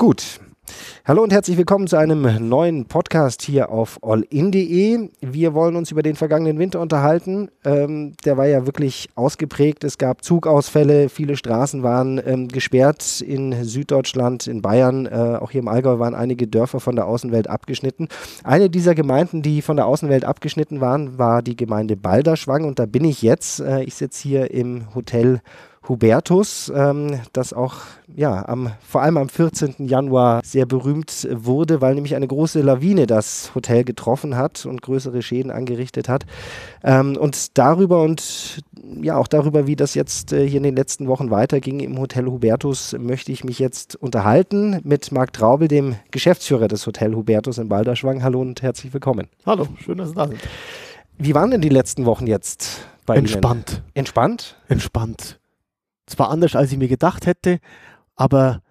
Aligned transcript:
Gut. 0.00 0.38
Hallo 1.04 1.24
und 1.24 1.32
herzlich 1.32 1.56
willkommen 1.56 1.88
zu 1.88 1.96
einem 1.96 2.48
neuen 2.48 2.84
Podcast 2.84 3.42
hier 3.42 3.70
auf 3.70 3.98
allin.de. 4.04 5.08
Wir 5.20 5.54
wollen 5.54 5.74
uns 5.74 5.90
über 5.90 6.04
den 6.04 6.14
vergangenen 6.14 6.60
Winter 6.60 6.80
unterhalten. 6.80 7.50
Ähm, 7.64 8.12
der 8.24 8.36
war 8.36 8.46
ja 8.46 8.64
wirklich 8.64 9.08
ausgeprägt. 9.16 9.82
Es 9.82 9.98
gab 9.98 10.22
Zugausfälle, 10.22 11.08
viele 11.08 11.36
Straßen 11.36 11.82
waren 11.82 12.22
ähm, 12.24 12.46
gesperrt 12.46 13.20
in 13.22 13.64
Süddeutschland, 13.64 14.46
in 14.46 14.62
Bayern, 14.62 15.06
äh, 15.06 15.38
auch 15.40 15.50
hier 15.50 15.62
im 15.62 15.68
Allgäu 15.68 15.98
waren 15.98 16.14
einige 16.14 16.46
Dörfer 16.46 16.78
von 16.78 16.94
der 16.94 17.06
Außenwelt 17.08 17.50
abgeschnitten. 17.50 18.06
Eine 18.44 18.70
dieser 18.70 18.94
Gemeinden, 18.94 19.42
die 19.42 19.62
von 19.62 19.74
der 19.74 19.86
Außenwelt 19.86 20.24
abgeschnitten 20.24 20.80
waren, 20.80 21.18
war 21.18 21.42
die 21.42 21.56
Gemeinde 21.56 21.96
Balderschwang 21.96 22.64
und 22.64 22.78
da 22.78 22.86
bin 22.86 23.04
ich 23.04 23.22
jetzt. 23.22 23.58
Äh, 23.58 23.82
ich 23.82 23.96
sitze 23.96 24.22
hier 24.22 24.52
im 24.52 24.94
Hotel 24.94 25.40
Hubertus, 25.88 26.70
ähm, 26.74 27.20
das 27.32 27.52
auch 27.52 27.76
ja, 28.14 28.46
am, 28.48 28.72
vor 28.86 29.02
allem 29.02 29.16
am 29.16 29.28
14. 29.28 29.86
Januar 29.86 30.40
sehr 30.44 30.66
berühmt 30.66 31.26
wurde, 31.30 31.80
weil 31.80 31.94
nämlich 31.94 32.14
eine 32.14 32.26
große 32.26 32.60
Lawine 32.60 33.06
das 33.06 33.54
Hotel 33.54 33.84
getroffen 33.84 34.36
hat 34.36 34.66
und 34.66 34.82
größere 34.82 35.22
Schäden 35.22 35.50
angerichtet 35.50 36.08
hat. 36.08 36.26
Ähm, 36.82 37.16
und 37.16 37.56
darüber 37.56 38.02
und 38.02 38.62
ja 39.00 39.16
auch 39.16 39.28
darüber, 39.28 39.66
wie 39.66 39.76
das 39.76 39.94
jetzt 39.94 40.32
äh, 40.32 40.46
hier 40.46 40.58
in 40.58 40.64
den 40.64 40.76
letzten 40.76 41.08
Wochen 41.08 41.30
weiterging 41.30 41.80
im 41.80 41.98
Hotel 41.98 42.26
Hubertus, 42.26 42.94
möchte 42.98 43.32
ich 43.32 43.44
mich 43.44 43.58
jetzt 43.58 43.96
unterhalten 43.96 44.80
mit 44.84 45.12
Marc 45.12 45.32
Traubel, 45.32 45.68
dem 45.68 45.96
Geschäftsführer 46.10 46.68
des 46.68 46.86
Hotel 46.86 47.14
Hubertus 47.14 47.58
in 47.58 47.68
Balderschwang. 47.68 48.22
Hallo 48.22 48.40
und 48.40 48.62
herzlich 48.62 48.92
willkommen. 48.92 49.28
Hallo, 49.46 49.66
schön, 49.84 49.98
dass 49.98 50.10
Sie 50.10 50.14
da 50.14 50.28
sind. 50.28 50.40
Wie 51.18 51.34
waren 51.34 51.50
denn 51.50 51.60
die 51.60 51.68
letzten 51.68 52.04
Wochen 52.04 52.26
jetzt 52.26 52.86
bei 53.06 53.16
Entspannt. 53.16 53.70
Ihnen? 53.70 53.82
Entspannt? 53.94 54.56
Entspannt 54.68 55.38
zwar 56.10 56.30
anders, 56.30 56.56
als 56.56 56.72
ich 56.72 56.78
mir 56.78 56.88
gedacht 56.88 57.26
hätte, 57.26 57.60
aber 58.16 58.62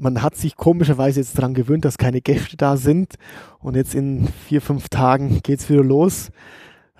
man 0.00 0.22
hat 0.22 0.34
sich 0.34 0.56
komischerweise 0.56 1.20
jetzt 1.20 1.36
daran 1.36 1.52
gewöhnt, 1.52 1.84
dass 1.84 1.98
keine 1.98 2.22
Gäste 2.22 2.56
da 2.56 2.76
sind. 2.76 3.14
Und 3.58 3.76
jetzt 3.76 3.94
in 3.94 4.28
vier, 4.46 4.62
fünf 4.62 4.88
Tagen 4.88 5.40
geht 5.42 5.60
es 5.60 5.68
wieder 5.68 5.84
los. 5.84 6.30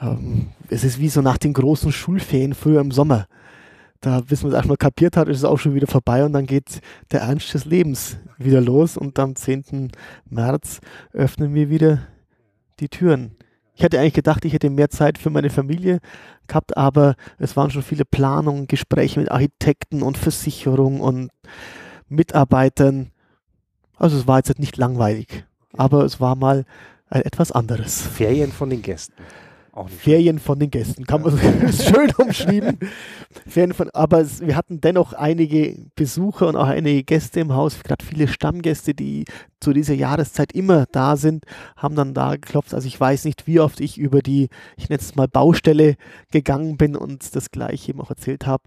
Ähm, 0.01 0.49
es 0.69 0.85
ist 0.85 1.01
wie 1.01 1.09
so 1.09 1.23
nach 1.23 1.39
den 1.39 1.55
großen 1.55 1.93
Schulferien 1.93 2.53
früher 2.53 2.81
im 2.81 2.91
Sommer. 2.91 3.27
Da, 4.01 4.21
bis 4.21 4.43
man 4.43 4.53
es 4.53 4.57
erstmal 4.57 4.77
kapiert 4.77 5.17
hat, 5.17 5.29
ist 5.29 5.39
es 5.39 5.45
auch 5.45 5.59
schon 5.59 5.75
wieder 5.75 5.87
vorbei 5.87 6.25
und 6.25 6.33
dann 6.33 6.47
geht 6.47 6.81
der 7.11 7.23
Ernst 7.23 7.53
des 7.55 7.65
Lebens 7.65 8.19
wieder 8.39 8.61
los. 8.61 8.97
Und 8.97 9.19
am 9.19 9.35
10. 9.35 9.93
März 10.29 10.81
öffnen 11.13 11.55
wir 11.55 11.71
wieder 11.71 12.07
die 12.81 12.89
Türen. 12.89 13.37
Ich 13.81 13.85
hätte 13.85 13.99
eigentlich 13.99 14.13
gedacht, 14.13 14.45
ich 14.45 14.53
hätte 14.53 14.69
mehr 14.69 14.91
Zeit 14.91 15.17
für 15.17 15.31
meine 15.31 15.49
Familie 15.49 16.01
gehabt, 16.47 16.77
aber 16.77 17.15
es 17.39 17.57
waren 17.57 17.71
schon 17.71 17.83
viele 17.83 18.05
Planungen, 18.05 18.67
Gespräche 18.67 19.19
mit 19.19 19.31
Architekten 19.31 20.03
und 20.03 20.19
Versicherungen 20.19 21.01
und 21.01 21.31
Mitarbeitern. 22.07 23.11
Also 23.97 24.19
es 24.19 24.27
war 24.27 24.37
jetzt 24.37 24.59
nicht 24.59 24.77
langweilig, 24.77 25.47
aber 25.73 26.05
es 26.05 26.21
war 26.21 26.37
mal 26.37 26.67
etwas 27.09 27.53
anderes. 27.53 28.03
Ferien 28.03 28.53
von 28.53 28.69
den 28.69 28.83
Gästen. 28.83 29.15
Ferien 29.87 30.41
von 30.41 30.59
den 30.59 30.71
Gästen, 30.71 31.07
kann 31.07 31.23
man 31.23 31.39
schön 31.73 32.13
umschreiben. 32.19 32.79
Ferien 33.51 33.75
von, 33.75 33.91
aber 33.91 34.21
es, 34.21 34.41
wir 34.41 34.57
hatten 34.57 34.81
dennoch 34.81 35.13
einige 35.13 35.77
Besucher 35.97 36.49
und 36.49 36.57
auch 36.57 36.67
einige 36.67 37.03
Gäste 37.03 37.41
im 37.41 37.53
Haus, 37.55 37.83
gerade 37.83 38.05
viele 38.05 38.29
Stammgäste, 38.29 38.95
die 38.95 39.25
zu 39.61 39.73
dieser 39.73 39.95
Jahreszeit 39.95 40.53
immer 40.53 40.87
da 40.93 41.17
sind, 41.17 41.45
haben 41.77 41.95
dann 41.95 42.15
da 42.15 42.33
geklopft. 42.37 42.75
Also 42.75 42.87
ich 42.87 42.99
weiß 42.99 43.25
nicht, 43.25 43.47
wie 43.47 43.61
oft 43.61 43.81
ich 43.81 43.99
über 43.99 44.23
die, 44.23 44.49
ich 44.77 44.89
nenne 44.89 45.01
es 45.01 45.17
mal 45.17 45.29
Baustelle 45.29 45.97
gegangen 46.31 46.77
bin 46.77 46.97
und 46.97 47.35
das 47.37 47.51
gleiche 47.51 47.91
eben 47.91 48.01
auch 48.01 48.11
erzählt 48.11 48.47
habe. 48.47 48.65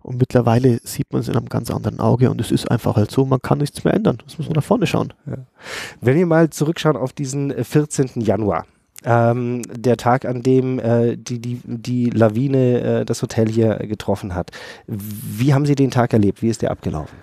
Und 0.00 0.18
mittlerweile 0.18 0.78
sieht 0.84 1.12
man 1.12 1.20
es 1.20 1.28
in 1.28 1.36
einem 1.36 1.48
ganz 1.48 1.68
anderen 1.68 1.98
Auge 1.98 2.30
und 2.30 2.40
es 2.40 2.52
ist 2.52 2.70
einfach 2.70 2.94
halt 2.94 3.10
so, 3.10 3.24
man 3.24 3.42
kann 3.42 3.58
nichts 3.58 3.82
mehr 3.82 3.94
ändern. 3.94 4.18
Das 4.24 4.38
muss 4.38 4.46
man 4.46 4.54
nach 4.54 4.62
vorne 4.62 4.86
schauen. 4.86 5.12
Ja. 5.26 5.38
Wenn 6.00 6.16
wir 6.16 6.26
mal 6.26 6.50
zurückschauen 6.50 6.96
auf 6.96 7.12
diesen 7.12 7.52
14. 7.64 8.20
Januar, 8.20 8.66
ähm, 9.06 9.62
der 9.70 9.96
Tag, 9.96 10.26
an 10.26 10.42
dem 10.42 10.78
äh, 10.78 11.16
die, 11.16 11.38
die, 11.38 11.60
die 11.64 12.10
Lawine 12.10 12.80
äh, 12.80 13.04
das 13.04 13.22
Hotel 13.22 13.48
hier 13.48 13.76
getroffen 13.76 14.34
hat. 14.34 14.50
Wie 14.86 15.54
haben 15.54 15.64
Sie 15.64 15.76
den 15.76 15.90
Tag 15.90 16.12
erlebt? 16.12 16.42
Wie 16.42 16.48
ist 16.48 16.60
der 16.62 16.72
abgelaufen? 16.72 17.16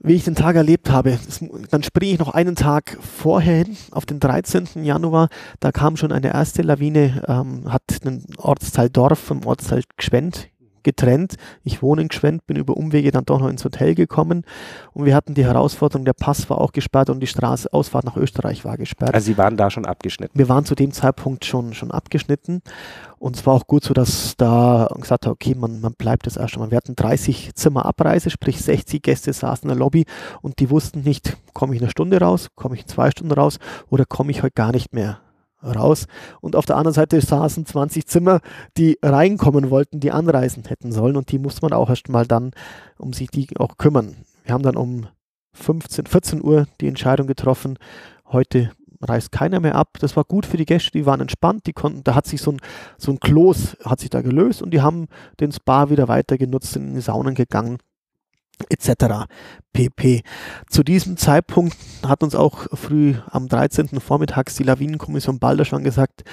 Wie 0.00 0.14
ich 0.14 0.24
den 0.24 0.34
Tag 0.36 0.54
erlebt 0.54 0.90
habe, 0.90 1.18
das, 1.24 1.44
dann 1.70 1.82
springe 1.82 2.12
ich 2.12 2.18
noch 2.18 2.34
einen 2.34 2.54
Tag 2.54 2.98
vorher 3.00 3.64
hin, 3.64 3.76
auf 3.90 4.06
den 4.06 4.20
13. 4.20 4.84
Januar. 4.84 5.28
Da 5.58 5.72
kam 5.72 5.96
schon 5.96 6.12
eine 6.12 6.32
erste 6.32 6.62
Lawine, 6.62 7.22
ähm, 7.26 7.72
hat 7.72 8.04
den 8.04 8.24
Ortsteil 8.36 8.90
Dorf 8.90 9.18
vom 9.18 9.44
Ortsteil 9.44 9.82
Gschwend 9.96 10.50
getrennt. 10.88 11.34
Ich 11.64 11.82
wohne 11.82 12.00
in 12.00 12.08
Gschwend, 12.08 12.46
bin 12.46 12.56
über 12.56 12.74
Umwege 12.74 13.10
dann 13.10 13.26
doch 13.26 13.40
noch 13.40 13.48
ins 13.48 13.62
Hotel 13.62 13.94
gekommen 13.94 14.44
und 14.94 15.04
wir 15.04 15.14
hatten 15.14 15.34
die 15.34 15.44
Herausforderung, 15.44 16.06
der 16.06 16.14
Pass 16.14 16.48
war 16.48 16.58
auch 16.58 16.72
gesperrt 16.72 17.10
und 17.10 17.20
die 17.20 17.26
Straße, 17.26 17.70
Ausfahrt 17.74 18.06
nach 18.06 18.16
Österreich 18.16 18.64
war 18.64 18.78
gesperrt. 18.78 19.12
Also 19.12 19.26
Sie 19.26 19.36
waren 19.36 19.58
da 19.58 19.70
schon 19.70 19.84
abgeschnitten? 19.84 20.38
Wir 20.38 20.48
waren 20.48 20.64
zu 20.64 20.74
dem 20.74 20.92
Zeitpunkt 20.92 21.44
schon, 21.44 21.74
schon 21.74 21.90
abgeschnitten 21.90 22.62
und 23.18 23.36
es 23.36 23.44
war 23.44 23.54
auch 23.54 23.66
gut 23.66 23.84
so, 23.84 23.92
dass 23.92 24.34
da 24.38 24.88
gesagt 24.94 25.26
hat, 25.26 25.32
okay, 25.32 25.54
man, 25.54 25.80
man 25.82 25.92
bleibt 25.92 26.24
jetzt 26.24 26.38
erst 26.38 26.54
einmal. 26.54 26.70
Wir 26.70 26.78
hatten 26.78 26.96
30 26.96 27.54
Zimmer 27.54 27.84
Abreise, 27.84 28.30
sprich 28.30 28.62
60 28.62 29.02
Gäste 29.02 29.32
saßen 29.34 29.68
in 29.68 29.76
der 29.76 29.78
Lobby 29.78 30.06
und 30.40 30.58
die 30.58 30.70
wussten 30.70 31.02
nicht, 31.02 31.36
komme 31.52 31.74
ich 31.74 31.82
eine 31.82 31.90
Stunde 31.90 32.18
raus, 32.18 32.48
komme 32.54 32.76
ich 32.76 32.82
in 32.82 32.88
zwei 32.88 33.10
Stunden 33.10 33.32
raus 33.32 33.58
oder 33.90 34.06
komme 34.06 34.30
ich 34.30 34.42
heute 34.42 34.54
gar 34.54 34.72
nicht 34.72 34.94
mehr 34.94 35.20
raus. 35.62 36.06
Und 36.40 36.56
auf 36.56 36.66
der 36.66 36.76
anderen 36.76 36.94
Seite 36.94 37.20
saßen 37.20 37.66
20 37.66 38.06
Zimmer, 38.06 38.40
die 38.76 38.98
reinkommen 39.02 39.70
wollten, 39.70 40.00
die 40.00 40.12
anreisen 40.12 40.64
hätten 40.64 40.92
sollen. 40.92 41.16
Und 41.16 41.32
die 41.32 41.38
musste 41.38 41.62
man 41.62 41.72
auch 41.72 41.90
erst 41.90 42.08
mal 42.08 42.26
dann 42.26 42.52
um 42.98 43.12
sich 43.12 43.30
die 43.30 43.48
auch 43.58 43.76
kümmern. 43.78 44.16
Wir 44.44 44.54
haben 44.54 44.62
dann 44.62 44.76
um 44.76 45.06
15, 45.54 46.06
14 46.06 46.42
Uhr 46.42 46.66
die 46.80 46.88
Entscheidung 46.88 47.26
getroffen, 47.26 47.78
heute 48.26 48.70
reist 49.00 49.32
keiner 49.32 49.60
mehr 49.60 49.74
ab. 49.74 49.98
Das 50.00 50.16
war 50.16 50.24
gut 50.24 50.46
für 50.46 50.56
die 50.56 50.64
Gäste, 50.64 50.90
die 50.92 51.06
waren 51.06 51.20
entspannt, 51.20 51.66
die 51.66 51.72
konnten, 51.72 52.04
da 52.04 52.14
hat 52.14 52.26
sich 52.26 52.40
so 52.40 52.52
ein, 52.52 52.60
so 52.96 53.12
ein 53.12 53.20
Kloß 53.20 53.78
hat 53.84 54.00
sich 54.00 54.10
da 54.10 54.22
gelöst 54.22 54.62
und 54.62 54.72
die 54.72 54.80
haben 54.80 55.06
den 55.40 55.52
Spa 55.52 55.90
wieder 55.90 56.08
weiter 56.08 56.36
genutzt, 56.38 56.72
sind 56.72 56.88
in 56.88 56.94
die 56.94 57.00
Saunen 57.00 57.34
gegangen 57.34 57.78
etc. 58.68 59.26
pp. 59.72 60.22
Zu 60.68 60.82
diesem 60.82 61.16
Zeitpunkt 61.16 61.76
hat 62.06 62.22
uns 62.22 62.34
auch 62.34 62.66
früh 62.72 63.14
am 63.30 63.48
13. 63.48 64.00
Vormittags 64.00 64.56
die 64.56 64.64
Lawinenkommission 64.64 65.38
Balderschwang 65.38 65.84
gesagt, 65.84 66.24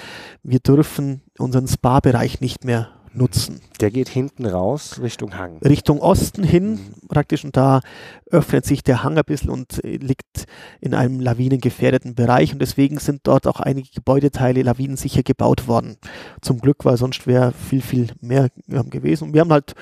wir 0.43 0.59
dürfen 0.59 1.21
unseren 1.37 1.67
Spa-Bereich 1.67 2.41
nicht 2.41 2.63
mehr 2.65 2.89
nutzen. 3.15 3.61
Der 3.79 3.91
geht 3.91 4.09
hinten 4.09 4.45
raus 4.45 4.99
Richtung 5.01 5.37
Hang. 5.37 5.57
Richtung 5.59 5.99
Osten 5.99 6.43
hin 6.43 6.71
mhm. 6.71 7.07
praktisch 7.07 7.43
und 7.43 7.55
da 7.55 7.81
öffnet 8.29 8.65
sich 8.65 8.83
der 8.83 9.03
Hang 9.03 9.17
ein 9.17 9.23
bisschen 9.25 9.49
und 9.49 9.81
liegt 9.83 10.45
in 10.81 10.93
einem 10.93 11.19
lawinengefährdeten 11.19 12.15
Bereich 12.15 12.53
und 12.53 12.59
deswegen 12.59 12.99
sind 12.99 13.21
dort 13.23 13.47
auch 13.47 13.59
einige 13.59 13.89
Gebäudeteile 13.93 14.63
lawinensicher 14.63 15.23
gebaut 15.23 15.67
worden. 15.67 15.97
Zum 16.41 16.59
Glück, 16.59 16.85
weil 16.85 16.97
sonst 16.97 17.25
wäre 17.27 17.53
viel, 17.53 17.81
viel 17.81 18.07
mehr 18.21 18.49
gewesen. 18.67 19.25
Und 19.25 19.33
wir 19.33 19.41
haben 19.41 19.51
halt 19.51 19.73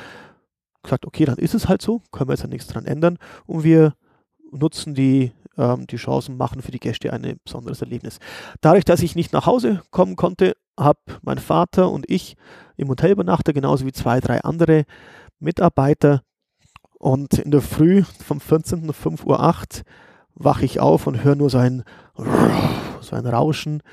gesagt, 0.83 1.05
okay, 1.05 1.25
dann 1.25 1.37
ist 1.37 1.53
es 1.53 1.67
halt 1.67 1.81
so, 1.81 2.01
können 2.11 2.29
wir 2.29 2.33
jetzt 2.33 2.43
ja 2.43 2.49
nichts 2.49 2.67
dran 2.67 2.85
ändern 2.85 3.17
und 3.45 3.63
wir 3.63 3.95
nutzen 4.51 4.93
die, 4.93 5.31
ähm, 5.57 5.87
die 5.87 5.97
Chancen, 5.97 6.37
machen 6.37 6.61
für 6.61 6.71
die 6.71 6.79
Gäste 6.79 7.11
ein 7.11 7.39
besonderes 7.43 7.81
Erlebnis. 7.81 8.19
Dadurch, 8.61 8.85
dass 8.85 9.01
ich 9.01 9.15
nicht 9.15 9.33
nach 9.33 9.45
Hause 9.45 9.81
kommen 9.91 10.15
konnte, 10.15 10.55
habe 10.77 10.99
mein 11.21 11.39
Vater 11.39 11.89
und 11.91 12.09
ich 12.09 12.35
im 12.77 12.89
Hotel 12.89 13.11
übernachtet, 13.11 13.55
genauso 13.55 13.85
wie 13.85 13.91
zwei, 13.91 14.19
drei 14.19 14.41
andere 14.41 14.85
Mitarbeiter 15.39 16.23
und 16.97 17.33
in 17.33 17.51
der 17.51 17.61
Früh 17.61 18.03
vom 18.03 18.39
14. 18.39 18.83
um 18.83 18.89
5.08 18.89 19.25
Uhr 19.25 19.83
wache 20.35 20.65
ich 20.65 20.79
auf 20.79 21.05
und 21.05 21.23
höre 21.23 21.35
nur 21.35 21.49
so 21.49 21.57
ein, 21.57 21.83
so 23.01 23.15
ein 23.15 23.27
Rauschen 23.27 23.83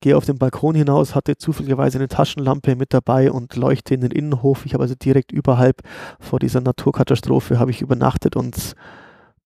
gehe 0.00 0.16
auf 0.16 0.24
den 0.24 0.38
Balkon 0.38 0.74
hinaus, 0.74 1.14
hatte 1.14 1.36
zufälligerweise 1.36 1.98
eine 1.98 2.08
Taschenlampe 2.08 2.76
mit 2.76 2.92
dabei 2.92 3.32
und 3.32 3.56
leuchte 3.56 3.94
in 3.94 4.02
den 4.02 4.10
Innenhof. 4.10 4.66
Ich 4.66 4.74
habe 4.74 4.82
also 4.82 4.94
direkt 4.94 5.32
überhalb 5.32 5.82
vor 6.20 6.38
dieser 6.38 6.60
Naturkatastrophe 6.60 7.58
habe 7.58 7.70
ich 7.70 7.82
übernachtet 7.82 8.36
und 8.36 8.74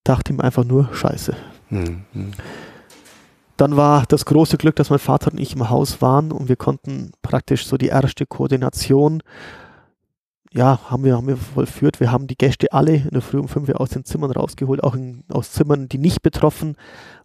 dachte 0.05 0.33
mir 0.33 0.45
einfach 0.45 0.65
nur 0.65 0.93
Scheiße. 0.93 1.37
Mhm. 1.71 2.05
Dann 3.57 3.77
war 3.77 4.05
das 4.09 4.25
große 4.25 4.57
Glück, 4.57 4.77
dass 4.77 4.91
mein 4.91 4.99
Vater 4.99 5.33
und 5.33 5.39
ich 5.39 5.55
im 5.55 5.69
Haus 5.69 6.01
waren 6.01 6.33
und 6.33 6.49
wir 6.49 6.57
konnten 6.57 7.13
praktisch 7.23 7.67
so 7.67 7.77
die 7.77 7.89
erste 7.89 8.27
Koordination 8.27 9.23
ja, 10.53 10.81
haben 10.91 11.05
wir, 11.05 11.17
haben 11.17 11.29
wir 11.29 11.37
vollführt. 11.37 12.01
Wir 12.01 12.11
haben 12.11 12.27
die 12.27 12.37
Gäste 12.37 12.73
alle 12.73 12.97
in 12.97 13.11
der 13.11 13.23
Früh 13.23 13.39
um 13.39 13.47
fünf 13.47 13.71
aus 13.71 13.91
den 13.91 14.05
Zimmern 14.05 14.33
rausgeholt, 14.33 14.83
auch 14.83 14.95
in, 14.95 15.23
aus 15.29 15.53
Zimmern, 15.53 15.89
die 15.89 15.99
nicht 15.99 16.23
betroffen 16.23 16.77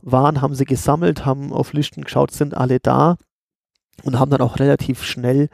waren, 0.05 0.41
haben 0.41 0.55
sie 0.55 0.65
gesammelt, 0.65 1.25
haben 1.25 1.51
auf 1.51 1.73
Listen 1.73 2.03
geschaut, 2.03 2.31
sind 2.31 2.55
alle 2.55 2.79
da 2.79 3.17
und 4.03 4.19
haben 4.19 4.31
dann 4.31 4.41
auch 4.41 4.59
relativ 4.59 5.03
schnell 5.03 5.49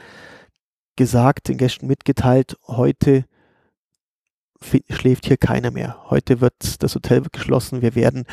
gesagt, 0.95 1.47
den 1.47 1.57
Gästen 1.57 1.87
mitgeteilt, 1.87 2.57
heute 2.67 3.25
schläft 4.89 5.25
hier 5.25 5.37
keiner 5.37 5.71
mehr. 5.71 5.97
Heute 6.09 6.41
wird 6.41 6.83
das 6.83 6.93
Hotel 6.93 7.23
geschlossen. 7.31 7.81
Wir 7.81 7.95
werden 7.95 8.25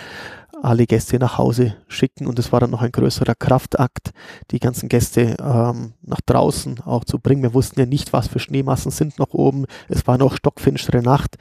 alle 0.61 0.87
Gäste 0.87 1.19
nach 1.19 1.39
Hause 1.39 1.77
schicken 1.87 2.27
und 2.27 2.39
es 2.39 2.53
war 2.53 2.61
dann 2.61 2.71
noch 2.71 2.83
ein 2.83 2.93
größerer 2.93 3.35
Kraftakt, 3.35 4.11
die 4.51 4.59
ganzen 4.59 4.89
Gäste 4.89 5.37
ähm, 5.41 5.95
nach 6.03 6.21
draußen 6.21 6.81
auch 6.81 7.05
zu 7.05 7.19
bringen. 7.19 7.43
Wir 7.43 7.55
wussten 7.55 7.81
ja 7.81 7.87
nicht, 7.87 8.13
was 8.13 8.29
für 8.29 8.41
Schneemassen 8.41 8.91
sind 8.91 9.19
noch 9.19 9.33
oben. 9.33 9.67
Es 9.89 10.07
war 10.07 10.19
noch 10.19 10.37
stockfinstere 10.37 11.01
Nacht 11.01 11.37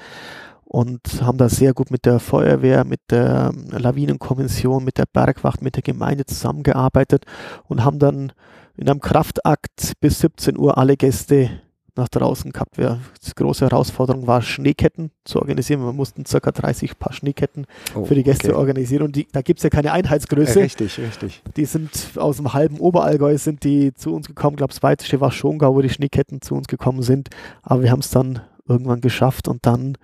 und 0.68 1.22
haben 1.22 1.38
da 1.38 1.48
sehr 1.48 1.74
gut 1.74 1.92
mit 1.92 2.06
der 2.06 2.20
Feuerwehr, 2.20 2.84
mit 2.84 3.00
der 3.10 3.54
Lawinenkommission, 3.72 4.84
mit 4.84 4.98
der 4.98 5.06
Bergwacht, 5.06 5.62
mit 5.62 5.76
der 5.76 5.84
Gemeinde 5.84 6.26
zusammengearbeitet 6.26 7.26
und 7.68 7.86
haben 7.86 8.00
dann 8.00 8.34
in 8.76 8.90
einem 8.90 9.00
Kraftakt 9.00 9.94
bis 10.02 10.20
17 10.20 10.58
Uhr 10.58 10.78
alle 10.78 10.98
Gäste 10.98 11.50
nach 11.96 12.10
draußen 12.10 12.52
gehabt. 12.52 12.78
Wir, 12.78 13.00
die 13.26 13.32
große 13.34 13.66
Herausforderung 13.66 14.28
war, 14.28 14.42
Schneeketten 14.42 15.10
zu 15.24 15.40
organisieren. 15.40 15.84
Wir 15.84 15.94
mussten 15.94 16.26
ca. 16.26 16.52
30 16.52 17.00
Paar 17.00 17.14
Schneeketten 17.14 17.66
oh, 17.96 18.06
für 18.06 18.14
die 18.14 18.24
Gäste 18.24 18.50
okay. 18.50 18.58
organisieren 18.58 19.04
und 19.04 19.16
die, 19.16 19.26
da 19.32 19.42
gibt 19.42 19.60
es 19.60 19.64
ja 19.64 19.70
keine 19.70 19.94
Einheitsgröße. 19.94 20.60
Richtig, 20.60 21.00
richtig. 21.00 21.42
Die 21.56 21.66
sind 21.66 22.18
aus 22.18 22.38
dem 22.38 22.54
halben 22.54 22.80
Oberallgäu 22.80 23.38
sind 23.38 23.64
die 23.64 23.94
zu 23.94 24.14
uns 24.14 24.28
gekommen. 24.28 24.56
Ich 24.56 24.58
glaube, 24.58 24.74
das 24.74 24.84
weiteste 24.84 25.20
war 25.22 25.32
Schongau, 25.32 25.74
wo 25.74 25.82
die 25.82 25.90
Schneeketten 25.90 26.42
zu 26.42 26.56
uns 26.56 26.68
gekommen 26.68 27.02
sind. 27.02 27.30
Aber 27.64 27.82
wir 27.82 27.90
haben 27.90 28.02
es 28.02 28.12
dann 28.12 28.42
irgendwann 28.68 29.02
geschafft 29.02 29.48
und 29.48 29.66
dann 29.66 29.98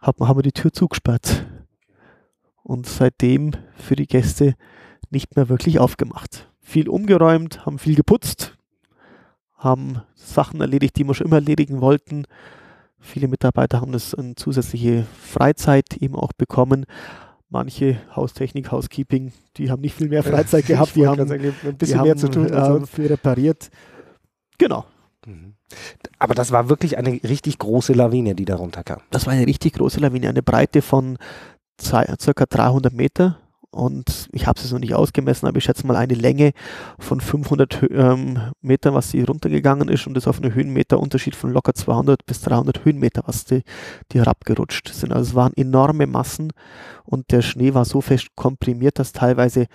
haben 0.00 0.38
wir 0.38 0.42
die 0.42 0.52
Tür 0.52 0.72
zugesperrt. 0.72 1.46
Und 2.62 2.86
seitdem 2.86 3.52
für 3.76 3.96
die 3.96 4.06
Gäste 4.06 4.54
nicht 5.10 5.36
mehr 5.36 5.48
wirklich 5.48 5.78
aufgemacht. 5.78 6.48
Viel 6.60 6.88
umgeräumt, 6.88 7.66
haben 7.66 7.78
viel 7.78 7.96
geputzt, 7.96 8.56
haben 9.56 10.02
Sachen 10.14 10.60
erledigt, 10.60 10.96
die 10.96 11.04
wir 11.04 11.14
schon 11.14 11.26
immer 11.26 11.36
erledigen 11.36 11.80
wollten. 11.80 12.26
Viele 12.98 13.28
Mitarbeiter 13.28 13.80
haben 13.80 13.92
das 13.92 14.12
in 14.12 14.36
zusätzliche 14.36 15.06
Freizeit 15.18 15.96
eben 15.96 16.14
auch 16.14 16.32
bekommen. 16.32 16.86
Manche 17.48 18.00
Haustechnik, 18.14 18.70
Housekeeping, 18.70 19.32
die 19.56 19.70
haben 19.70 19.80
nicht 19.80 19.96
viel 19.96 20.08
mehr 20.08 20.22
Freizeit 20.22 20.66
gehabt, 20.66 20.94
die 20.94 21.06
haben 21.06 21.20
ein 21.20 21.76
bisschen 21.76 22.02
mehr 22.02 22.10
haben, 22.12 22.18
zu 22.18 22.28
tun. 22.28 22.46
Äh, 22.46 22.86
viel 22.86 23.06
repariert. 23.06 23.70
Genau. 24.58 24.84
Mhm. 25.26 25.54
Aber 26.18 26.34
das 26.34 26.52
war 26.52 26.68
wirklich 26.68 26.98
eine 26.98 27.20
richtig 27.22 27.58
große 27.58 27.92
Lawine, 27.92 28.34
die 28.34 28.44
darunter 28.44 28.84
kam. 28.84 29.00
Das 29.10 29.26
war 29.26 29.32
eine 29.32 29.46
richtig 29.46 29.74
große 29.74 30.00
Lawine, 30.00 30.28
eine 30.28 30.42
Breite 30.42 30.82
von 30.82 31.18
circa 31.80 32.44
300 32.46 32.92
Meter 32.92 33.38
und 33.72 34.28
ich 34.32 34.48
habe 34.48 34.60
es 34.60 34.72
noch 34.72 34.80
nicht 34.80 34.94
ausgemessen, 34.94 35.46
aber 35.46 35.58
ich 35.58 35.64
schätze 35.64 35.86
mal 35.86 35.94
eine 35.94 36.14
Länge 36.14 36.52
von 36.98 37.20
500 37.20 37.88
ähm, 37.90 38.52
Meter, 38.60 38.94
was 38.94 39.10
sie 39.10 39.22
runtergegangen 39.22 39.88
ist 39.88 40.06
und 40.08 40.14
das 40.14 40.26
auf 40.26 40.42
einen 40.42 40.54
Höhenmeterunterschied 40.54 41.36
von 41.36 41.52
locker 41.52 41.74
200 41.74 42.26
bis 42.26 42.40
300 42.42 42.84
Höhenmeter, 42.84 43.22
was 43.26 43.44
die, 43.44 43.62
die 44.10 44.18
herabgerutscht 44.18 44.92
sind. 44.92 45.12
Also 45.12 45.30
es 45.30 45.34
waren 45.36 45.52
enorme 45.56 46.08
Massen 46.08 46.52
und 47.04 47.30
der 47.30 47.42
Schnee 47.42 47.72
war 47.72 47.84
so 47.84 48.00
fest 48.00 48.28
komprimiert, 48.34 48.98
dass 48.98 49.12
teilweise 49.12 49.66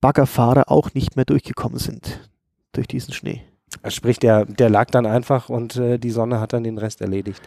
Baggerfahrer 0.00 0.70
auch 0.70 0.92
nicht 0.94 1.14
mehr 1.14 1.24
durchgekommen 1.24 1.78
sind 1.78 2.28
durch 2.72 2.88
diesen 2.88 3.14
Schnee. 3.14 3.42
Sprich, 3.88 4.18
der, 4.18 4.44
der 4.44 4.70
lag 4.70 4.90
dann 4.90 5.06
einfach 5.06 5.48
und 5.48 5.76
äh, 5.76 5.98
die 5.98 6.10
Sonne 6.10 6.40
hat 6.40 6.52
dann 6.52 6.64
den 6.64 6.78
Rest 6.78 7.00
erledigt. 7.00 7.42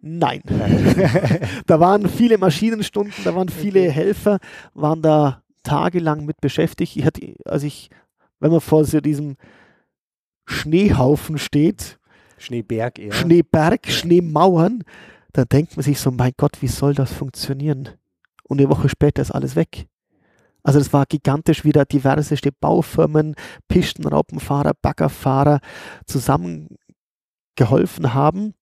Nein. 0.00 0.42
da 1.66 1.80
waren 1.80 2.08
viele 2.08 2.38
Maschinenstunden, 2.38 3.24
da 3.24 3.34
waren 3.34 3.48
viele 3.48 3.80
okay. 3.80 3.90
Helfer, 3.90 4.38
waren 4.74 5.02
da 5.02 5.42
tagelang 5.62 6.24
mit 6.24 6.40
beschäftigt. 6.40 6.96
Ich 6.96 7.04
hatte, 7.04 7.34
also 7.44 7.66
ich, 7.66 7.90
wenn 8.38 8.50
man 8.50 8.60
vor 8.60 8.84
so 8.84 9.00
diesem 9.00 9.36
Schneehaufen 10.46 11.38
steht, 11.38 11.98
Schneeberg 12.38 12.98
eher. 12.98 13.12
Schneeberg, 13.12 13.86
Schneemauern, 13.86 14.82
dann 15.32 15.46
denkt 15.48 15.76
man 15.76 15.84
sich 15.84 16.00
so, 16.00 16.10
mein 16.10 16.32
Gott, 16.36 16.62
wie 16.62 16.68
soll 16.68 16.94
das 16.94 17.12
funktionieren? 17.12 17.90
Und 18.44 18.58
eine 18.58 18.68
Woche 18.68 18.88
später 18.88 19.22
ist 19.22 19.30
alles 19.30 19.56
weg. 19.56 19.86
Also 20.62 20.78
das 20.78 20.92
war 20.92 21.06
gigantisch, 21.06 21.64
wie 21.64 21.72
da 21.72 21.84
diverseste 21.84 22.52
Baufirmen, 22.52 23.34
Pistenraupenfahrer, 23.68 24.72
Baggerfahrer 24.80 25.60
zusammengeholfen 26.06 28.14
haben 28.14 28.54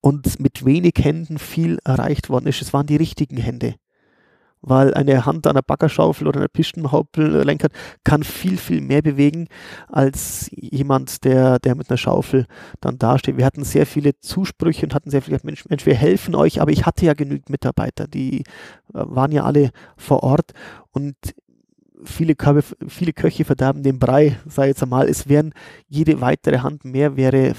und 0.00 0.40
mit 0.40 0.64
wenig 0.64 0.94
Händen 0.98 1.38
viel 1.38 1.78
erreicht 1.84 2.28
worden 2.28 2.46
ist. 2.46 2.62
Es 2.62 2.72
waren 2.72 2.86
die 2.86 2.96
richtigen 2.96 3.36
Hände. 3.36 3.74
Weil 4.62 4.92
eine 4.94 5.24
Hand 5.26 5.46
an 5.46 5.52
einer 5.52 5.62
Baggerschaufel 5.62 6.26
oder 6.26 6.40
einer 6.40 6.48
Pistenhauptlenker 6.48 7.68
kann 8.04 8.22
viel, 8.22 8.56
viel 8.56 8.80
mehr 8.80 9.02
bewegen 9.02 9.48
als 9.88 10.50
jemand, 10.52 11.24
der, 11.24 11.58
der 11.58 11.74
mit 11.74 11.90
einer 11.90 11.96
Schaufel 11.96 12.46
dann 12.80 12.98
dasteht. 12.98 13.36
Wir 13.36 13.46
hatten 13.46 13.64
sehr 13.64 13.86
viele 13.86 14.18
Zusprüche 14.20 14.84
und 14.86 14.94
hatten 14.94 15.10
sehr 15.10 15.22
viele, 15.22 15.38
Mensch, 15.42 15.64
Mensch, 15.68 15.86
wir 15.86 15.94
helfen 15.94 16.34
euch, 16.34 16.60
aber 16.60 16.72
ich 16.72 16.84
hatte 16.84 17.06
ja 17.06 17.14
genügend 17.14 17.48
Mitarbeiter, 17.50 18.06
die 18.06 18.40
äh, 18.40 18.42
waren 18.92 19.32
ja 19.32 19.44
alle 19.44 19.70
vor 19.96 20.22
Ort 20.22 20.52
und 20.90 21.16
viele, 22.04 22.34
Körbe, 22.34 22.62
viele 22.88 23.12
Köche 23.12 23.44
verderben 23.44 23.82
den 23.82 23.98
Brei, 23.98 24.36
sei 24.46 24.68
jetzt 24.68 24.82
einmal, 24.82 25.08
es 25.08 25.28
wären 25.28 25.52
jede 25.88 26.20
weitere 26.20 26.58
Hand 26.58 26.84
mehr 26.84 27.16
wäre 27.16 27.54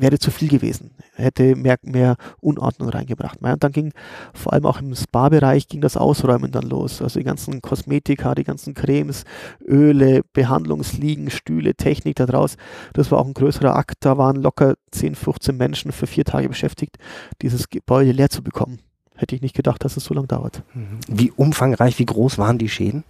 wäre 0.00 0.18
zu 0.18 0.30
viel 0.30 0.48
gewesen, 0.48 0.90
hätte 1.14 1.56
mehr, 1.56 1.76
mehr 1.82 2.16
Unordnung 2.40 2.88
reingebracht. 2.88 3.40
Und 3.40 3.64
dann 3.64 3.72
ging 3.72 3.92
vor 4.32 4.52
allem 4.52 4.66
auch 4.66 4.80
im 4.80 4.94
Spa-Bereich 4.94 5.68
ging 5.68 5.80
das 5.80 5.96
Ausräumen 5.96 6.50
dann 6.50 6.64
los. 6.64 7.00
Also 7.00 7.20
die 7.20 7.24
ganzen 7.24 7.62
Kosmetika, 7.62 8.34
die 8.34 8.44
ganzen 8.44 8.74
Cremes, 8.74 9.24
Öle, 9.66 10.22
Behandlungsliegen, 10.32 11.30
Stühle, 11.30 11.74
Technik 11.74 12.16
da 12.16 12.26
draus. 12.26 12.56
Das 12.92 13.10
war 13.10 13.18
auch 13.18 13.26
ein 13.26 13.34
größerer 13.34 13.76
Akt. 13.76 13.98
Da 14.00 14.18
waren 14.18 14.36
locker 14.36 14.74
10, 14.90 15.14
15 15.14 15.56
Menschen 15.56 15.92
für 15.92 16.06
vier 16.06 16.24
Tage 16.24 16.48
beschäftigt, 16.48 16.96
dieses 17.42 17.68
Gebäude 17.68 18.12
leer 18.12 18.30
zu 18.30 18.42
bekommen. 18.42 18.80
Hätte 19.16 19.36
ich 19.36 19.42
nicht 19.42 19.54
gedacht, 19.54 19.84
dass 19.84 19.96
es 19.96 20.04
so 20.04 20.14
lange 20.14 20.26
dauert. 20.26 20.62
Mhm. 20.74 20.98
Wie 21.08 21.30
umfangreich, 21.30 21.98
wie 21.98 22.06
groß 22.06 22.38
waren 22.38 22.58
die 22.58 22.68
Schäden? 22.68 23.04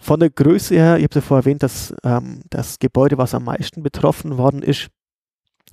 Von 0.00 0.20
der 0.20 0.30
Größe 0.30 0.74
her, 0.74 0.96
ich 0.98 1.04
habe 1.04 1.10
es 1.10 1.14
ja 1.16 1.20
vorher 1.22 1.42
erwähnt, 1.42 1.62
dass 1.62 1.94
ähm, 2.04 2.42
das 2.50 2.78
Gebäude, 2.78 3.18
was 3.18 3.34
am 3.34 3.44
meisten 3.44 3.82
betroffen 3.82 4.38
worden 4.38 4.62
ist, 4.62 4.90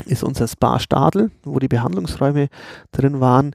ist 0.06 0.24
unser 0.24 0.48
Spa 0.48 0.80
Stadel, 0.80 1.32
wo 1.44 1.60
die 1.60 1.68
Behandlungsräume 1.68 2.48
drin 2.92 3.20
waren. 3.20 3.54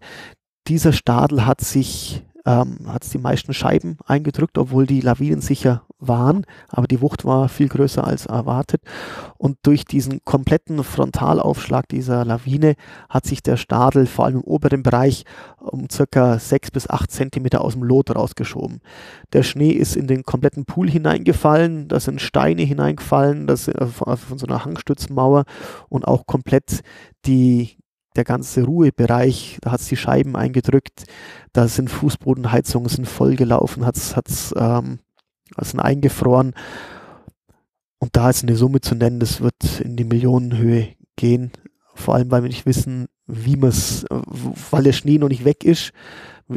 Dieser 0.69 0.93
Stadel 0.93 1.47
hat 1.47 1.61
sich 1.61 2.23
ähm, 2.50 2.79
hat 2.87 3.05
es 3.05 3.11
die 3.11 3.19
meisten 3.19 3.55
Scheiben 3.55 3.99
eingedrückt, 4.06 4.58
obwohl 4.58 4.87
die 4.87 5.00
Lawinen 5.00 5.41
sicher 5.41 5.82
waren, 5.99 6.47
aber 6.69 6.87
die 6.87 7.00
Wucht 7.00 7.25
war 7.25 7.49
viel 7.49 7.69
größer 7.69 8.05
als 8.05 8.26
erwartet. 8.26 8.82
Und 9.37 9.58
durch 9.62 9.85
diesen 9.85 10.25
kompletten 10.25 10.82
Frontalaufschlag 10.82 11.88
dieser 11.88 12.25
Lawine 12.25 12.75
hat 13.08 13.26
sich 13.26 13.43
der 13.43 13.56
Stadel 13.56 14.06
vor 14.06 14.25
allem 14.25 14.37
im 14.37 14.44
oberen 14.44 14.82
Bereich 14.82 15.25
um 15.58 15.88
circa 15.91 16.38
sechs 16.38 16.70
bis 16.70 16.88
acht 16.88 17.11
Zentimeter 17.11 17.61
aus 17.61 17.75
dem 17.75 17.82
Lot 17.82 18.14
rausgeschoben. 18.14 18.81
Der 19.32 19.43
Schnee 19.43 19.70
ist 19.70 19.96
in 19.96 20.06
den 20.06 20.23
kompletten 20.23 20.64
Pool 20.64 20.91
hineingefallen, 20.91 21.88
da 21.88 22.00
sind 22.00 22.20
Steine 22.20 22.62
hineingefallen, 22.62 23.46
das 23.46 23.69
äh, 23.69 23.87
von 23.87 24.38
so 24.38 24.46
einer 24.46 24.64
Hangstützmauer 24.64 25.44
und 25.89 26.08
auch 26.08 26.27
komplett 26.27 26.82
die 27.27 27.77
der 28.20 28.24
ganze 28.24 28.65
Ruhebereich, 28.65 29.58
da 29.62 29.72
hat 29.72 29.81
es 29.81 29.89
die 29.89 29.96
Scheiben 29.96 30.36
eingedrückt, 30.36 31.05
da 31.55 31.67
sind 31.69 31.89
Fußbodenheizungen 31.89 32.91
sind 32.91 33.08
vollgelaufen, 33.08 33.86
hat 33.86 33.96
es 33.96 34.55
ähm, 34.56 34.98
eingefroren. 35.79 36.53
Und 37.98 38.17
da 38.17 38.29
ist 38.29 38.43
eine 38.43 38.56
Summe 38.56 38.82
zu 38.82 38.94
nennen, 38.94 39.20
das 39.20 39.41
wird 39.41 39.81
in 39.81 39.96
die 39.96 40.05
Millionenhöhe 40.05 40.89
gehen. 41.17 41.50
Vor 41.94 42.15
allem, 42.15 42.31
weil 42.31 42.43
wir 42.43 42.48
nicht 42.48 42.67
wissen, 42.67 43.06
wie 43.27 43.56
man 43.56 43.70
es, 43.70 44.05
weil 44.70 44.84
der 44.84 44.93
Schnee 44.93 45.17
noch 45.17 45.29
nicht 45.29 45.46
weg 45.46 45.65
ist, 45.65 45.93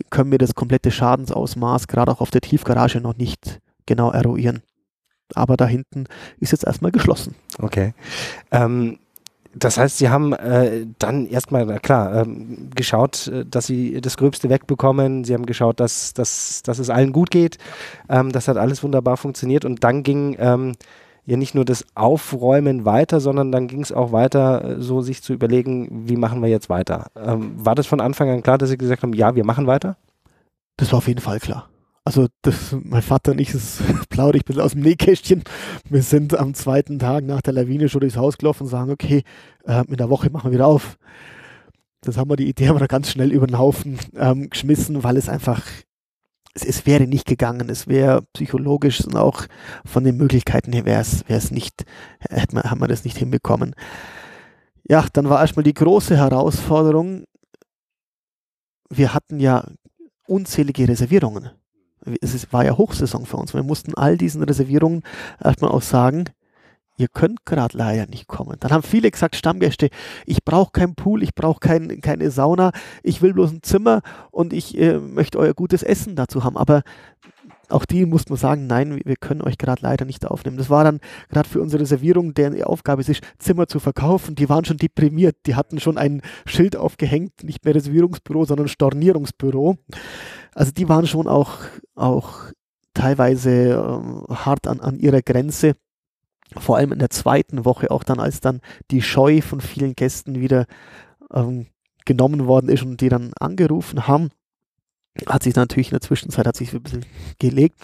können 0.10 0.32
wir 0.32 0.38
das 0.38 0.55
komplette 0.55 0.91
Schadensausmaß 0.91 1.88
gerade 1.88 2.12
auch 2.12 2.20
auf 2.20 2.32
der 2.32 2.41
Tiefgarage 2.41 3.00
noch 3.00 3.15
nicht 3.15 3.62
genau 3.86 4.12
eruieren. 4.12 4.63
Aber 5.34 5.55
da 5.55 5.65
hinten 5.65 6.05
ist 6.39 6.51
jetzt 6.51 6.65
erstmal 6.65 6.91
geschlossen. 6.91 7.36
Okay. 7.58 7.93
Ähm, 8.51 9.00
das 9.55 9.77
heißt, 9.77 9.98
Sie 9.98 10.10
haben 10.10 10.33
äh, 10.33 10.86
dann 11.00 11.27
erstmal, 11.27 11.79
klar, 11.79 12.22
ähm, 12.22 12.69
geschaut, 12.75 13.27
äh, 13.27 13.45
dass 13.45 13.67
Sie 13.67 14.01
das 14.01 14.17
Gröbste 14.17 14.50
wegbekommen. 14.50 15.24
Sie 15.24 15.33
haben 15.33 15.45
geschaut, 15.45 15.79
dass, 15.79 16.13
dass, 16.13 16.63
dass 16.63 16.79
es 16.79 16.89
allen 16.89 17.13
gut 17.13 17.29
geht. 17.29 17.57
Ähm, 18.10 18.31
das 18.31 18.48
hat 18.48 18.57
alles 18.57 18.83
wunderbar 18.83 19.17
funktioniert. 19.17 19.65
Und 19.65 19.83
dann 19.83 20.03
ging 20.03 20.36
ähm, 20.39 20.74
ja 21.25 21.38
nicht 21.38 21.55
nur 21.55 21.65
das 21.65 21.86
Aufräumen 21.95 22.86
weiter, 22.86 23.19
sondern 23.19 23.51
dann 23.51 23.67
ging 23.67 23.81
es 23.81 23.91
auch 23.91 24.12
weiter, 24.12 24.77
äh, 24.77 24.81
so 24.81 25.01
sich 25.01 25.22
zu 25.22 25.33
überlegen, 25.33 26.07
wie 26.07 26.17
machen 26.17 26.41
wir 26.41 26.50
jetzt 26.50 26.69
weiter. 26.69 27.07
Ähm, 27.15 27.53
war 27.55 27.75
das 27.75 27.86
von 27.86 28.01
Anfang 28.01 28.29
an 28.29 28.43
klar, 28.43 28.57
dass 28.57 28.69
Sie 28.69 28.77
gesagt 28.77 29.03
haben, 29.03 29.13
ja, 29.13 29.36
wir 29.36 29.45
machen 29.45 29.67
weiter? 29.67 29.98
Das 30.77 30.91
war 30.91 30.98
auf 30.98 31.07
jeden 31.07 31.22
Fall 31.22 31.39
klar. 31.39 31.69
Also 32.05 32.27
das, 32.41 32.75
mein 32.83 33.01
Vater 33.01 33.31
und 33.31 33.39
ich, 33.39 33.53
das 33.53 33.81
plaudere 34.10 34.38
ich 34.38 34.43
ein 34.43 34.48
bisschen 34.48 34.62
aus 34.62 34.74
dem 34.74 34.81
Nähkästchen. 34.81 35.43
Wir 35.89 36.03
sind 36.03 36.38
am 36.38 36.53
zweiten 36.53 37.00
Tag 37.00 37.24
nach 37.24 37.41
der 37.41 37.53
Lawine 37.53 37.88
schon 37.88 38.01
durchs 38.01 38.17
Haus 38.17 38.38
gelaufen 38.38 38.63
und 38.63 38.69
sagen, 38.69 38.91
okay, 38.91 39.24
äh, 39.65 39.86
in 39.88 39.95
der 39.95 40.10
Woche 40.10 40.29
machen 40.29 40.50
wir 40.50 40.55
wieder 40.55 40.67
auf. 40.67 40.98
Das 42.01 42.17
haben 42.17 42.29
wir 42.29 42.36
die 42.36 42.50
Idee 42.50 42.67
aber 42.67 42.86
ganz 42.88 43.10
schnell 43.10 43.31
über 43.31 43.48
den 43.48 43.57
Haufen 43.57 44.00
ähm, 44.15 44.50
geschmissen, 44.50 45.03
weil 45.05 45.15
es 45.15 45.29
einfach, 45.29 45.65
es, 46.53 46.65
es 46.65 46.86
wäre 46.86 47.07
nicht 47.07 47.25
gegangen. 47.25 47.69
Es 47.69 47.88
wäre 47.88 48.24
psychologisch 48.33 49.00
und 49.05 49.15
auch 49.15 49.45
von 49.86 50.03
den 50.03 50.17
Möglichkeiten 50.17 50.74
her 50.74 50.83
wäre 50.83 51.00
es, 51.00 51.27
wäre 51.29 51.39
es 51.39 51.51
nicht, 51.51 51.86
hätte 52.19 52.55
man, 52.55 52.63
haben 52.65 52.81
wir 52.81 52.89
das 52.89 53.05
nicht 53.05 53.17
hinbekommen. 53.17 53.75
Ja, 54.83 55.05
dann 55.13 55.29
war 55.29 55.39
erstmal 55.39 55.63
die 55.63 55.74
große 55.74 56.17
Herausforderung. 56.17 57.24
Wir 58.89 59.13
hatten 59.13 59.39
ja 59.39 59.65
unzählige 60.27 60.89
Reservierungen 60.89 61.51
es 62.22 62.51
war 62.51 62.65
ja 62.65 62.77
Hochsaison 62.77 63.25
für 63.25 63.38
uns. 63.38 63.53
Wir 63.53 63.63
mussten 63.63 63.93
all 63.95 64.17
diesen 64.17 64.43
Reservierungen 64.43 65.03
erstmal 65.43 65.72
auch 65.72 65.81
sagen, 65.81 66.25
ihr 66.98 67.07
könnt 67.07 67.45
gerade 67.45 67.77
leider 67.77 68.05
nicht 68.07 68.27
kommen. 68.27 68.57
Dann 68.60 68.72
haben 68.72 68.83
viele 68.83 69.10
gesagt, 69.10 69.36
Stammgäste, 69.36 69.89
ich 70.25 70.43
brauche 70.43 70.72
keinen 70.72 70.95
Pool, 70.95 71.24
ich 71.24 71.33
brauche 71.33 71.60
kein, 71.60 72.01
keine 72.01 72.29
Sauna, 72.31 72.72
ich 73.01 73.22
will 73.22 73.33
bloß 73.33 73.51
ein 73.51 73.63
Zimmer 73.63 74.01
und 74.31 74.53
ich 74.53 74.77
äh, 74.77 75.00
möchte 75.00 75.39
euer 75.39 75.53
gutes 75.53 75.83
Essen 75.83 76.15
dazu 76.15 76.43
haben. 76.43 76.57
Aber 76.57 76.83
auch 77.70 77.86
die 77.86 78.05
mussten 78.05 78.34
man 78.34 78.39
sagen, 78.39 78.67
nein, 78.67 79.00
wir 79.03 79.15
können 79.15 79.41
euch 79.41 79.58
gerade 79.58 79.82
leider 79.82 80.05
nicht 80.05 80.25
aufnehmen. 80.25 80.58
Das 80.58 80.70
war 80.70 80.84
dann 80.84 81.00
gerade 81.29 81.48
für 81.48 81.62
unsere 81.62 81.82
Reservierung, 81.82 82.34
deren 82.34 82.62
Aufgabe 82.63 83.01
ist, 83.01 83.22
Zimmer 83.39 83.67
zu 83.67 83.79
verkaufen. 83.79 84.36
Die 84.36 84.50
waren 84.50 84.65
schon 84.65 84.77
deprimiert. 84.77 85.38
Die 85.46 85.55
hatten 85.55 85.79
schon 85.79 85.98
ein 85.98 86.22
Schild 86.46 86.75
aufgehängt, 86.75 87.43
nicht 87.43 87.63
mehr 87.65 87.75
Reservierungsbüro, 87.75 88.46
sondern 88.46 88.67
Stornierungsbüro. 88.67 89.77
Also 90.53 90.72
die 90.72 90.89
waren 90.89 91.08
schon 91.08 91.27
auch, 91.27 91.60
auch 91.96 92.51
teilweise 92.93 93.51
äh, 93.51 94.34
hart 94.34 94.67
an, 94.67 94.79
an 94.79 95.00
ihrer 95.00 95.22
Grenze 95.22 95.74
vor 96.58 96.77
allem 96.77 96.91
in 96.91 97.00
der 97.00 97.10
zweiten 97.10 97.65
Woche, 97.65 97.89
auch 97.91 98.03
dann, 98.03 98.20
als 98.20 98.39
dann 98.39 98.62
die 98.91 99.01
Scheu 99.01 99.41
von 99.41 99.62
vielen 99.62 99.96
Gästen 99.96 100.39
wieder 100.39 100.65
ähm, 101.34 101.67
genommen 102.05 102.48
worden 102.48 102.70
ist 102.70 102.84
und 102.84 103.01
die 103.01 103.10
dann 103.10 103.32
angerufen 103.39 104.08
haben, 104.08 104.29
hat 105.27 105.43
sich 105.43 105.55
natürlich 105.55 105.88
in 105.88 105.96
der 105.96 106.01
Zwischenzeit 106.01 106.48
hat 106.48 106.55
sich 106.55 106.74
ein 106.74 106.84
bisschen 106.84 107.05
gelegt. 107.39 107.79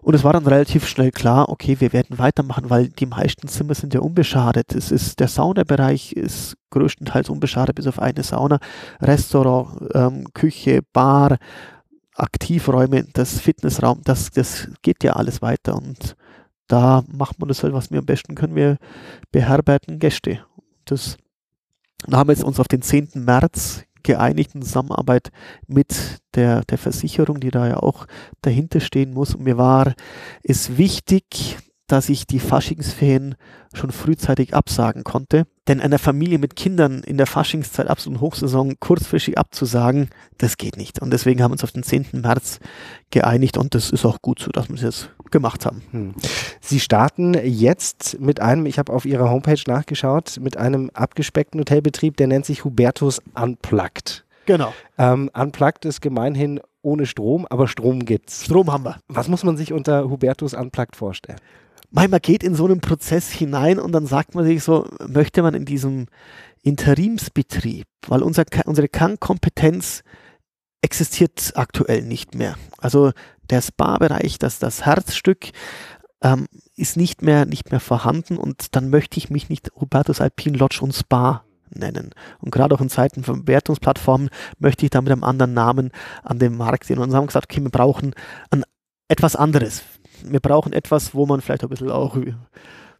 Und 0.00 0.14
es 0.14 0.24
war 0.24 0.32
dann 0.32 0.46
relativ 0.46 0.86
schnell 0.86 1.10
klar, 1.10 1.48
okay, 1.48 1.80
wir 1.80 1.92
werden 1.92 2.18
weitermachen, 2.18 2.70
weil 2.70 2.88
die 2.88 3.06
meisten 3.06 3.48
Zimmer 3.48 3.74
sind 3.74 3.94
ja 3.94 4.00
unbeschadet. 4.00 4.74
Es 4.74 4.90
ist, 4.90 5.20
der 5.20 5.28
Saunabereich 5.28 6.12
ist 6.12 6.56
größtenteils 6.70 7.28
unbeschadet, 7.28 7.74
bis 7.74 7.86
auf 7.86 7.98
eine 7.98 8.22
Sauna, 8.22 8.58
Restaurant, 9.00 9.90
ähm, 9.94 10.26
Küche, 10.32 10.80
Bar, 10.92 11.36
Aktivräume, 12.14 13.04
das 13.12 13.40
Fitnessraum, 13.40 14.00
das, 14.04 14.30
das 14.30 14.68
geht 14.82 15.04
ja 15.04 15.12
alles 15.14 15.42
weiter 15.42 15.76
und 15.76 16.16
da 16.66 17.02
macht 17.10 17.38
man 17.38 17.48
das 17.48 17.62
halt, 17.62 17.72
was 17.72 17.90
wir 17.90 17.98
am 17.98 18.06
besten 18.06 18.34
können. 18.34 18.54
Wir 18.54 18.76
beherbergen 19.30 19.98
Gäste. 19.98 20.40
Das 20.84 21.16
da 22.06 22.18
haben 22.18 22.28
wir 22.28 22.34
jetzt 22.34 22.44
uns 22.44 22.60
auf 22.60 22.68
den 22.68 22.82
10. 22.82 23.10
März 23.14 23.82
geeinigt 24.08 24.54
in 24.54 24.62
Zusammenarbeit 24.62 25.30
mit 25.66 26.18
der, 26.34 26.64
der 26.64 26.78
Versicherung, 26.78 27.40
die 27.40 27.50
da 27.50 27.68
ja 27.68 27.76
auch 27.76 28.06
dahinter 28.40 28.80
stehen 28.80 29.12
muss. 29.12 29.34
Und 29.34 29.44
mir 29.44 29.58
war 29.58 29.94
es 30.42 30.78
wichtig, 30.78 31.58
dass 31.88 32.08
ich 32.08 32.26
die 32.26 32.40
Faschingsferien 32.40 33.34
schon 33.74 33.92
frühzeitig 33.92 34.54
absagen 34.54 35.04
konnte. 35.04 35.46
Denn 35.68 35.80
einer 35.80 35.98
Familie 35.98 36.38
mit 36.38 36.56
Kindern 36.56 37.02
in 37.02 37.18
der 37.18 37.26
Faschingszeit, 37.26 37.88
absoluten 37.88 38.22
Hochsaison, 38.22 38.80
kurzfristig 38.80 39.36
abzusagen, 39.36 40.08
das 40.38 40.56
geht 40.56 40.78
nicht. 40.78 41.02
Und 41.02 41.10
deswegen 41.10 41.42
haben 41.42 41.50
wir 41.50 41.54
uns 41.54 41.64
auf 41.64 41.72
den 41.72 41.82
10. 41.82 42.06
März 42.12 42.60
geeinigt 43.10 43.58
und 43.58 43.74
das 43.74 43.90
ist 43.90 44.06
auch 44.06 44.22
gut 44.22 44.40
so, 44.40 44.50
dass 44.50 44.68
wir 44.68 44.76
es 44.76 44.82
jetzt 44.82 45.10
gemacht 45.30 45.66
haben. 45.66 45.82
Hm. 45.90 46.14
Sie 46.60 46.80
starten 46.80 47.34
jetzt 47.42 48.20
mit 48.20 48.40
einem, 48.40 48.66
ich 48.66 48.78
habe 48.78 48.92
auf 48.92 49.04
Ihrer 49.04 49.30
Homepage 49.30 49.60
nachgeschaut, 49.66 50.38
mit 50.40 50.56
einem 50.56 50.90
abgespeckten 50.94 51.60
Hotelbetrieb, 51.60 52.16
der 52.16 52.26
nennt 52.26 52.46
sich 52.46 52.64
Hubertus 52.64 53.20
Unplugged. 53.34 54.24
Genau. 54.46 54.72
Ähm, 54.96 55.30
Unplugged 55.34 55.84
ist 55.84 56.00
gemeinhin 56.00 56.60
ohne 56.82 57.06
Strom, 57.06 57.46
aber 57.50 57.68
Strom 57.68 58.04
gibt's. 58.04 58.44
Strom 58.44 58.72
haben 58.72 58.84
wir. 58.84 58.96
Was 59.08 59.28
muss 59.28 59.44
man 59.44 59.56
sich 59.56 59.72
unter 59.72 60.08
Hubertus 60.08 60.54
Unplugged 60.54 60.96
vorstellen? 60.96 61.38
man 61.90 62.10
geht 62.20 62.42
in 62.42 62.54
so 62.54 62.66
einen 62.66 62.80
Prozess 62.80 63.30
hinein 63.30 63.78
und 63.78 63.92
dann 63.92 64.06
sagt 64.06 64.34
man 64.34 64.44
sich 64.44 64.62
so, 64.62 64.86
möchte 65.06 65.42
man 65.42 65.54
in 65.54 65.64
diesem 65.64 66.06
Interimsbetrieb, 66.62 67.86
weil 68.06 68.22
unser, 68.22 68.44
unsere 68.66 68.88
Kernkompetenz 68.88 70.02
existiert 70.82 71.52
aktuell 71.54 72.02
nicht 72.02 72.34
mehr. 72.34 72.56
Also 72.78 73.12
der 73.50 73.62
Spa-Bereich, 73.62 74.38
das, 74.38 74.58
das 74.58 74.84
Herzstück, 74.84 75.50
ähm, 76.22 76.46
ist 76.76 76.96
nicht 76.96 77.22
mehr, 77.22 77.46
nicht 77.46 77.70
mehr 77.70 77.80
vorhanden 77.80 78.36
und 78.36 78.74
dann 78.74 78.90
möchte 78.90 79.18
ich 79.18 79.30
mich 79.30 79.48
nicht 79.48 79.70
Hubertus 79.80 80.20
Alpine 80.20 80.58
Lodge 80.58 80.80
und 80.82 80.94
Spa 80.94 81.44
nennen. 81.70 82.10
Und 82.40 82.50
gerade 82.50 82.74
auch 82.74 82.80
in 82.80 82.88
Zeiten 82.88 83.22
von 83.22 83.44
Bewertungsplattformen 83.44 84.30
möchte 84.58 84.84
ich 84.84 84.90
da 84.90 85.00
mit 85.00 85.12
einem 85.12 85.24
anderen 85.24 85.54
Namen 85.54 85.90
an 86.24 86.38
den 86.38 86.56
Markt 86.56 86.88
gehen. 86.88 86.98
Und 86.98 87.14
haben 87.14 87.26
gesagt, 87.26 87.50
okay, 87.50 87.62
wir 87.62 87.70
brauchen 87.70 88.14
ein, 88.50 88.64
etwas 89.08 89.36
anderes 89.36 89.82
wir 90.24 90.40
brauchen 90.40 90.72
etwas, 90.72 91.14
wo 91.14 91.26
man 91.26 91.40
vielleicht 91.40 91.62
ein 91.62 91.68
bisschen 91.68 91.90
auch 91.90 92.16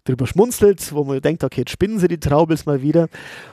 drüber 0.08 0.26
schmunzelt, 0.26 0.92
wo 0.92 1.04
man 1.04 1.20
denkt, 1.20 1.44
okay, 1.44 1.60
jetzt 1.60 1.70
spinnen 1.70 1.98
sie 1.98 2.08
die 2.08 2.20
Traubels 2.20 2.66
mal 2.66 2.82
wieder 2.82 3.08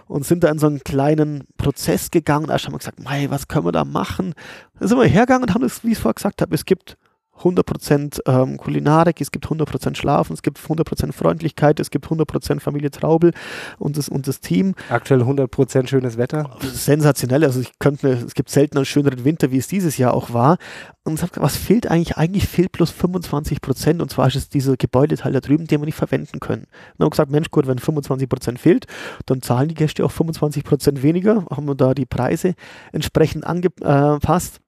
und 0.08 0.26
sind 0.26 0.44
da 0.44 0.50
in 0.50 0.60
so 0.60 0.68
einen 0.68 0.84
kleinen 0.84 1.46
Prozess 1.58 2.12
gegangen. 2.12 2.50
Erst 2.50 2.66
haben 2.66 2.74
wir 2.74 2.80
gesagt, 2.80 3.04
mei, 3.04 3.30
was 3.30 3.48
können 3.48 3.66
wir 3.66 3.72
da 3.72 3.86
machen? 3.86 4.34
Dann 4.80 4.88
sind 4.88 4.98
wir 4.98 5.06
hergegangen 5.06 5.44
und 5.44 5.54
haben 5.54 5.62
das, 5.62 5.84
wie 5.84 5.92
ich 5.92 5.94
es 5.94 6.00
vorher 6.00 6.16
gesagt 6.16 6.42
habe, 6.42 6.56
es 6.56 6.66
gibt 6.66 6.98
100% 7.42 8.20
ähm, 8.26 8.58
Kulinarik, 8.58 9.20
es 9.22 9.32
gibt 9.32 9.48
100% 9.48 9.96
Schlafen, 9.96 10.34
es 10.34 10.42
gibt 10.42 10.60
100% 10.60 11.12
Freundlichkeit, 11.12 11.80
es 11.80 11.92
gibt 11.92 12.08
100% 12.08 12.60
Familie 12.60 12.92
Traubel 12.92 13.32
und 13.78 13.98
das, 13.98 14.10
und 14.10 14.28
das 14.28 14.40
Team. 14.40 14.76
Aktuell 14.90 15.22
100% 15.22 15.88
schönes 15.88 16.18
Wetter. 16.18 16.50
Sensationell, 16.62 17.44
also 17.44 17.60
ich 17.60 17.78
könnte, 17.80 18.10
es 18.10 18.34
gibt 18.34 18.50
selten 18.50 18.78
einen 18.78 18.86
schöneren 18.86 19.26
Winter, 19.26 19.52
wie 19.52 19.58
es 19.58 19.68
dieses 19.68 19.98
Jahr 19.98 20.14
auch 20.14 20.34
war. 20.34 20.58
Und 21.04 21.16
ich 21.16 21.22
habe 21.22 21.34
was 21.36 21.56
fehlt 21.56 21.90
eigentlich? 21.90 22.18
Eigentlich 22.18 22.48
fehlt 22.48 22.72
bloß 22.72 22.92
25% 22.92 24.02
und 24.02 24.10
zwar 24.10 24.28
ist 24.28 24.36
es 24.36 24.50
dieser 24.50 24.76
Gebäudeteil 24.76 25.34
da 25.34 25.40
drüben, 25.40 25.68
den 25.68 25.82
wir 25.82 25.86
nicht 25.86 25.98
verwenden 25.98 26.40
können. 26.40 26.66
Und 26.98 27.04
haben 27.04 27.12
gesagt, 27.12 27.32
Mensch 27.32 27.52
gut, 27.52 27.68
wenn 27.68 27.78
25% 27.78 28.58
fehlt, 28.58 28.88
dann 29.28 29.42
zahlen 29.44 29.68
die 29.68 29.76
Gäste 29.76 30.04
auch 30.04 30.12
25% 30.12 31.04
weniger, 31.04 31.46
haben 31.52 31.68
wir 31.68 31.76
da 31.76 31.94
die 31.94 32.08
Preise 32.08 32.56
entsprechend 32.92 33.46
angepasst. 33.46 34.62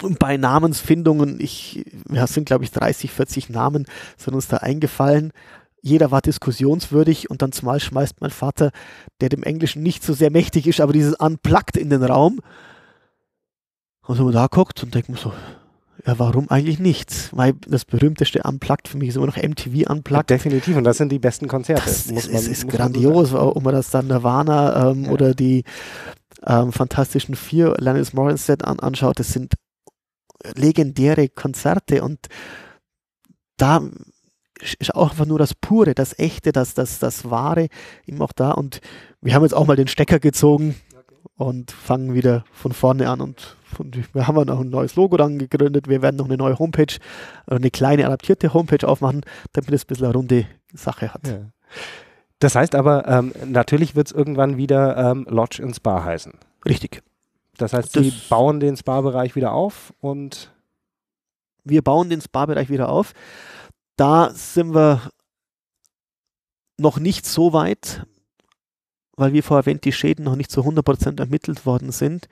Und 0.00 0.18
bei 0.18 0.36
Namensfindungen, 0.36 1.38
ich, 1.40 1.84
ja, 2.10 2.26
sind 2.26 2.46
glaube 2.46 2.64
ich 2.64 2.70
30, 2.70 3.10
40 3.10 3.50
Namen, 3.50 3.86
sind 4.16 4.34
uns 4.34 4.48
da 4.48 4.58
eingefallen. 4.58 5.32
Jeder 5.82 6.10
war 6.10 6.22
diskussionswürdig 6.22 7.28
und 7.28 7.42
dann 7.42 7.52
zumal 7.52 7.80
schmeißt 7.80 8.20
mein 8.20 8.30
Vater, 8.30 8.70
der 9.20 9.28
dem 9.28 9.42
Englischen 9.42 9.82
nicht 9.82 10.02
so 10.04 10.14
sehr 10.14 10.30
mächtig 10.30 10.66
ist, 10.66 10.80
aber 10.80 10.92
dieses 10.92 11.14
Unplugged 11.14 11.76
in 11.76 11.90
den 11.90 12.04
Raum. 12.04 12.40
Und 14.06 14.16
so 14.16 14.30
da 14.30 14.46
guckt 14.46 14.82
und 14.82 14.94
denkt 14.94 15.08
mir 15.08 15.16
so, 15.16 15.32
ja, 16.06 16.18
warum 16.18 16.48
eigentlich 16.50 16.78
nichts? 16.78 17.30
Weil 17.32 17.54
das 17.66 17.84
berühmteste 17.84 18.42
Unplugged 18.42 18.88
für 18.88 18.98
mich 18.98 19.10
ist 19.10 19.16
immer 19.16 19.26
noch 19.26 19.36
MTV 19.36 19.88
Unplugged. 19.90 20.30
Ja, 20.30 20.36
definitiv, 20.36 20.76
und 20.76 20.84
das 20.84 20.96
sind 20.96 21.12
die 21.12 21.18
besten 21.18 21.48
Konzerte. 21.48 21.82
Das 21.84 22.10
muss 22.10 22.26
man, 22.26 22.36
ist, 22.36 22.48
ist 22.48 22.68
grandios, 22.68 23.32
ob 23.32 23.62
man 23.62 23.74
das 23.74 23.90
dann 23.90 24.08
Nirvana 24.08 24.90
ähm, 24.90 25.04
ja. 25.04 25.10
oder 25.10 25.34
die 25.34 25.64
ähm, 26.44 26.72
Fantastischen 26.72 27.36
Vier, 27.36 27.74
Lennis 27.78 28.12
Morissette 28.12 28.66
an, 28.66 28.80
anschaut, 28.80 29.18
das 29.18 29.32
sind 29.32 29.54
legendäre 30.54 31.28
Konzerte 31.28 32.02
und 32.02 32.28
da 33.56 33.82
ist 34.78 34.94
auch 34.94 35.10
einfach 35.10 35.26
nur 35.26 35.38
das 35.38 35.54
Pure, 35.54 35.94
das 35.94 36.18
Echte, 36.18 36.52
das, 36.52 36.74
das, 36.74 36.98
das 36.98 37.30
Wahre 37.30 37.68
eben 38.06 38.20
auch 38.22 38.32
da. 38.32 38.52
Und 38.52 38.80
wir 39.20 39.34
haben 39.34 39.42
jetzt 39.42 39.54
auch 39.54 39.66
mal 39.66 39.76
den 39.76 39.88
Stecker 39.88 40.20
gezogen 40.20 40.76
und 41.36 41.70
fangen 41.70 42.14
wieder 42.14 42.44
von 42.52 42.72
vorne 42.72 43.08
an. 43.08 43.20
Und, 43.20 43.56
und 43.78 44.14
wir 44.14 44.26
haben 44.26 44.36
noch 44.46 44.60
ein 44.60 44.70
neues 44.70 44.96
Logo 44.96 45.16
dann 45.16 45.38
gegründet. 45.38 45.88
Wir 45.88 46.02
werden 46.02 46.16
noch 46.16 46.26
eine 46.26 46.36
neue 46.36 46.58
Homepage, 46.58 46.94
äh, 47.46 47.54
eine 47.54 47.70
kleine 47.70 48.06
adaptierte 48.06 48.54
Homepage 48.54 48.86
aufmachen, 48.86 49.22
damit 49.52 49.72
es 49.72 49.84
ein 49.84 49.86
bisschen 49.88 50.06
eine 50.06 50.14
runde 50.14 50.46
Sache 50.72 51.12
hat. 51.12 51.26
Ja. 51.26 51.40
Das 52.38 52.54
heißt 52.56 52.74
aber, 52.74 53.06
ähm, 53.08 53.32
natürlich 53.46 53.94
wird 53.94 54.08
es 54.08 54.12
irgendwann 54.12 54.56
wieder 54.56 54.96
ähm, 54.96 55.26
Lodge 55.28 55.62
ins 55.62 55.80
Bar 55.80 56.04
heißen. 56.04 56.32
Richtig. 56.66 57.02
Das 57.58 57.72
heißt, 57.72 57.92
Sie 57.92 58.12
bauen 58.28 58.60
den 58.60 58.76
Spa-Bereich 58.76 59.36
wieder 59.36 59.52
auf 59.52 59.92
und. 60.00 60.50
Wir 61.64 61.82
bauen 61.82 62.10
den 62.10 62.20
Spa-Bereich 62.20 62.70
wieder 62.70 62.88
auf. 62.88 63.12
Da 63.96 64.30
sind 64.30 64.74
wir 64.74 65.12
noch 66.76 66.98
nicht 66.98 67.24
so 67.24 67.52
weit, 67.52 68.04
weil 69.16 69.32
wie 69.32 69.42
vorher 69.42 69.62
erwähnt, 69.62 69.84
die 69.84 69.92
Schäden 69.92 70.24
noch 70.24 70.34
nicht 70.34 70.50
zu 70.50 70.62
100% 70.62 71.20
ermittelt 71.20 71.64
worden 71.64 71.92
sind. 71.92 72.28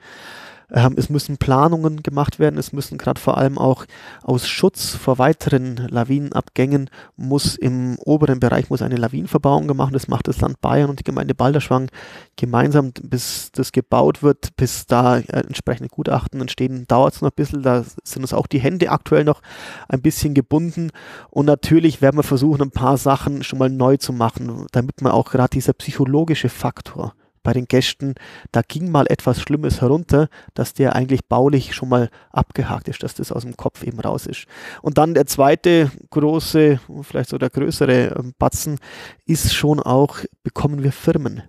Ähm, 0.73 0.93
es 0.97 1.09
müssen 1.09 1.37
Planungen 1.37 2.01
gemacht 2.01 2.39
werden, 2.39 2.57
es 2.57 2.71
müssen 2.71 2.97
gerade 2.97 3.19
vor 3.19 3.37
allem 3.37 3.57
auch 3.57 3.85
aus 4.23 4.47
Schutz 4.47 4.95
vor 4.95 5.17
weiteren 5.17 5.75
Lawinenabgängen 5.75 6.89
muss 7.17 7.55
im 7.55 7.97
oberen 7.99 8.39
Bereich 8.39 8.69
muss 8.69 8.81
eine 8.81 8.95
Lawinenverbauung 8.95 9.67
gemacht. 9.67 9.93
Das 9.93 10.07
macht 10.07 10.27
das 10.27 10.39
Land 10.39 10.61
Bayern 10.61 10.89
und 10.89 10.99
die 10.99 11.03
Gemeinde 11.03 11.35
Balderschwang 11.35 11.89
gemeinsam, 12.37 12.93
bis 13.03 13.51
das 13.51 13.71
gebaut 13.71 14.23
wird, 14.23 14.55
bis 14.55 14.85
da 14.85 15.17
äh, 15.17 15.41
entsprechende 15.41 15.89
Gutachten 15.89 16.39
entstehen, 16.39 16.85
dauert 16.87 17.15
es 17.15 17.21
noch 17.21 17.31
ein 17.31 17.35
bisschen. 17.35 17.63
Da 17.63 17.83
sind 18.03 18.21
uns 18.21 18.33
auch 18.33 18.47
die 18.47 18.59
Hände 18.59 18.91
aktuell 18.91 19.25
noch 19.25 19.41
ein 19.89 20.01
bisschen 20.01 20.33
gebunden. 20.33 20.91
Und 21.29 21.45
natürlich 21.45 22.01
werden 22.01 22.17
wir 22.17 22.23
versuchen, 22.23 22.61
ein 22.61 22.71
paar 22.71 22.97
Sachen 22.97 23.43
schon 23.43 23.59
mal 23.59 23.69
neu 23.69 23.97
zu 23.97 24.13
machen, 24.13 24.67
damit 24.71 25.01
man 25.01 25.11
auch 25.11 25.31
gerade 25.31 25.49
dieser 25.49 25.73
psychologische 25.73 26.49
Faktor 26.49 27.13
bei 27.43 27.53
den 27.53 27.67
Gästen, 27.67 28.15
da 28.51 28.61
ging 28.61 28.91
mal 28.91 29.05
etwas 29.09 29.41
Schlimmes 29.41 29.81
herunter, 29.81 30.29
dass 30.53 30.73
der 30.73 30.95
eigentlich 30.95 31.25
baulich 31.25 31.73
schon 31.73 31.89
mal 31.89 32.09
abgehakt 32.31 32.87
ist, 32.87 33.03
dass 33.03 33.15
das 33.15 33.31
aus 33.31 33.43
dem 33.43 33.57
Kopf 33.57 33.83
eben 33.83 33.99
raus 33.99 34.25
ist. 34.25 34.45
Und 34.81 34.97
dann 34.97 35.13
der 35.13 35.25
zweite 35.25 35.91
große, 36.09 36.79
vielleicht 37.01 37.29
so 37.29 37.37
der 37.37 37.49
größere 37.49 38.15
ähm, 38.17 38.33
Batzen 38.37 38.79
ist 39.25 39.53
schon 39.53 39.79
auch, 39.79 40.19
bekommen 40.43 40.83
wir 40.83 40.91
Firmen. 40.91 41.43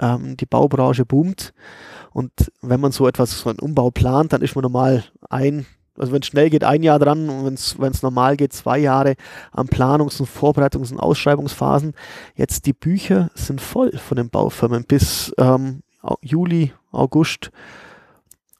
Ähm, 0.00 0.36
die 0.36 0.46
Baubranche 0.46 1.04
boomt 1.04 1.52
und 2.12 2.32
wenn 2.62 2.80
man 2.80 2.92
so 2.92 3.06
etwas, 3.06 3.38
so 3.38 3.48
einen 3.48 3.58
Umbau 3.58 3.90
plant, 3.90 4.32
dann 4.32 4.42
ist 4.42 4.54
man 4.54 4.62
normal 4.62 5.04
ein 5.28 5.66
Also 5.98 6.12
wenn 6.12 6.22
es 6.22 6.26
schnell 6.26 6.50
geht, 6.50 6.64
ein 6.64 6.82
Jahr 6.82 6.98
dran 6.98 7.28
und 7.28 7.44
wenn 7.78 7.92
es 7.92 8.02
normal 8.02 8.36
geht, 8.36 8.52
zwei 8.52 8.78
Jahre 8.78 9.16
an 9.52 9.68
Planungs- 9.68 10.20
und 10.20 10.28
Vorbereitungs- 10.28 10.92
und 10.92 11.00
Ausschreibungsphasen. 11.00 11.94
Jetzt 12.34 12.66
die 12.66 12.72
Bücher 12.72 13.30
sind 13.34 13.60
voll 13.60 13.92
von 13.98 14.16
den 14.16 14.30
Baufirmen 14.30 14.84
bis 14.84 15.32
ähm, 15.38 15.82
Juli, 16.22 16.72
August. 16.92 17.50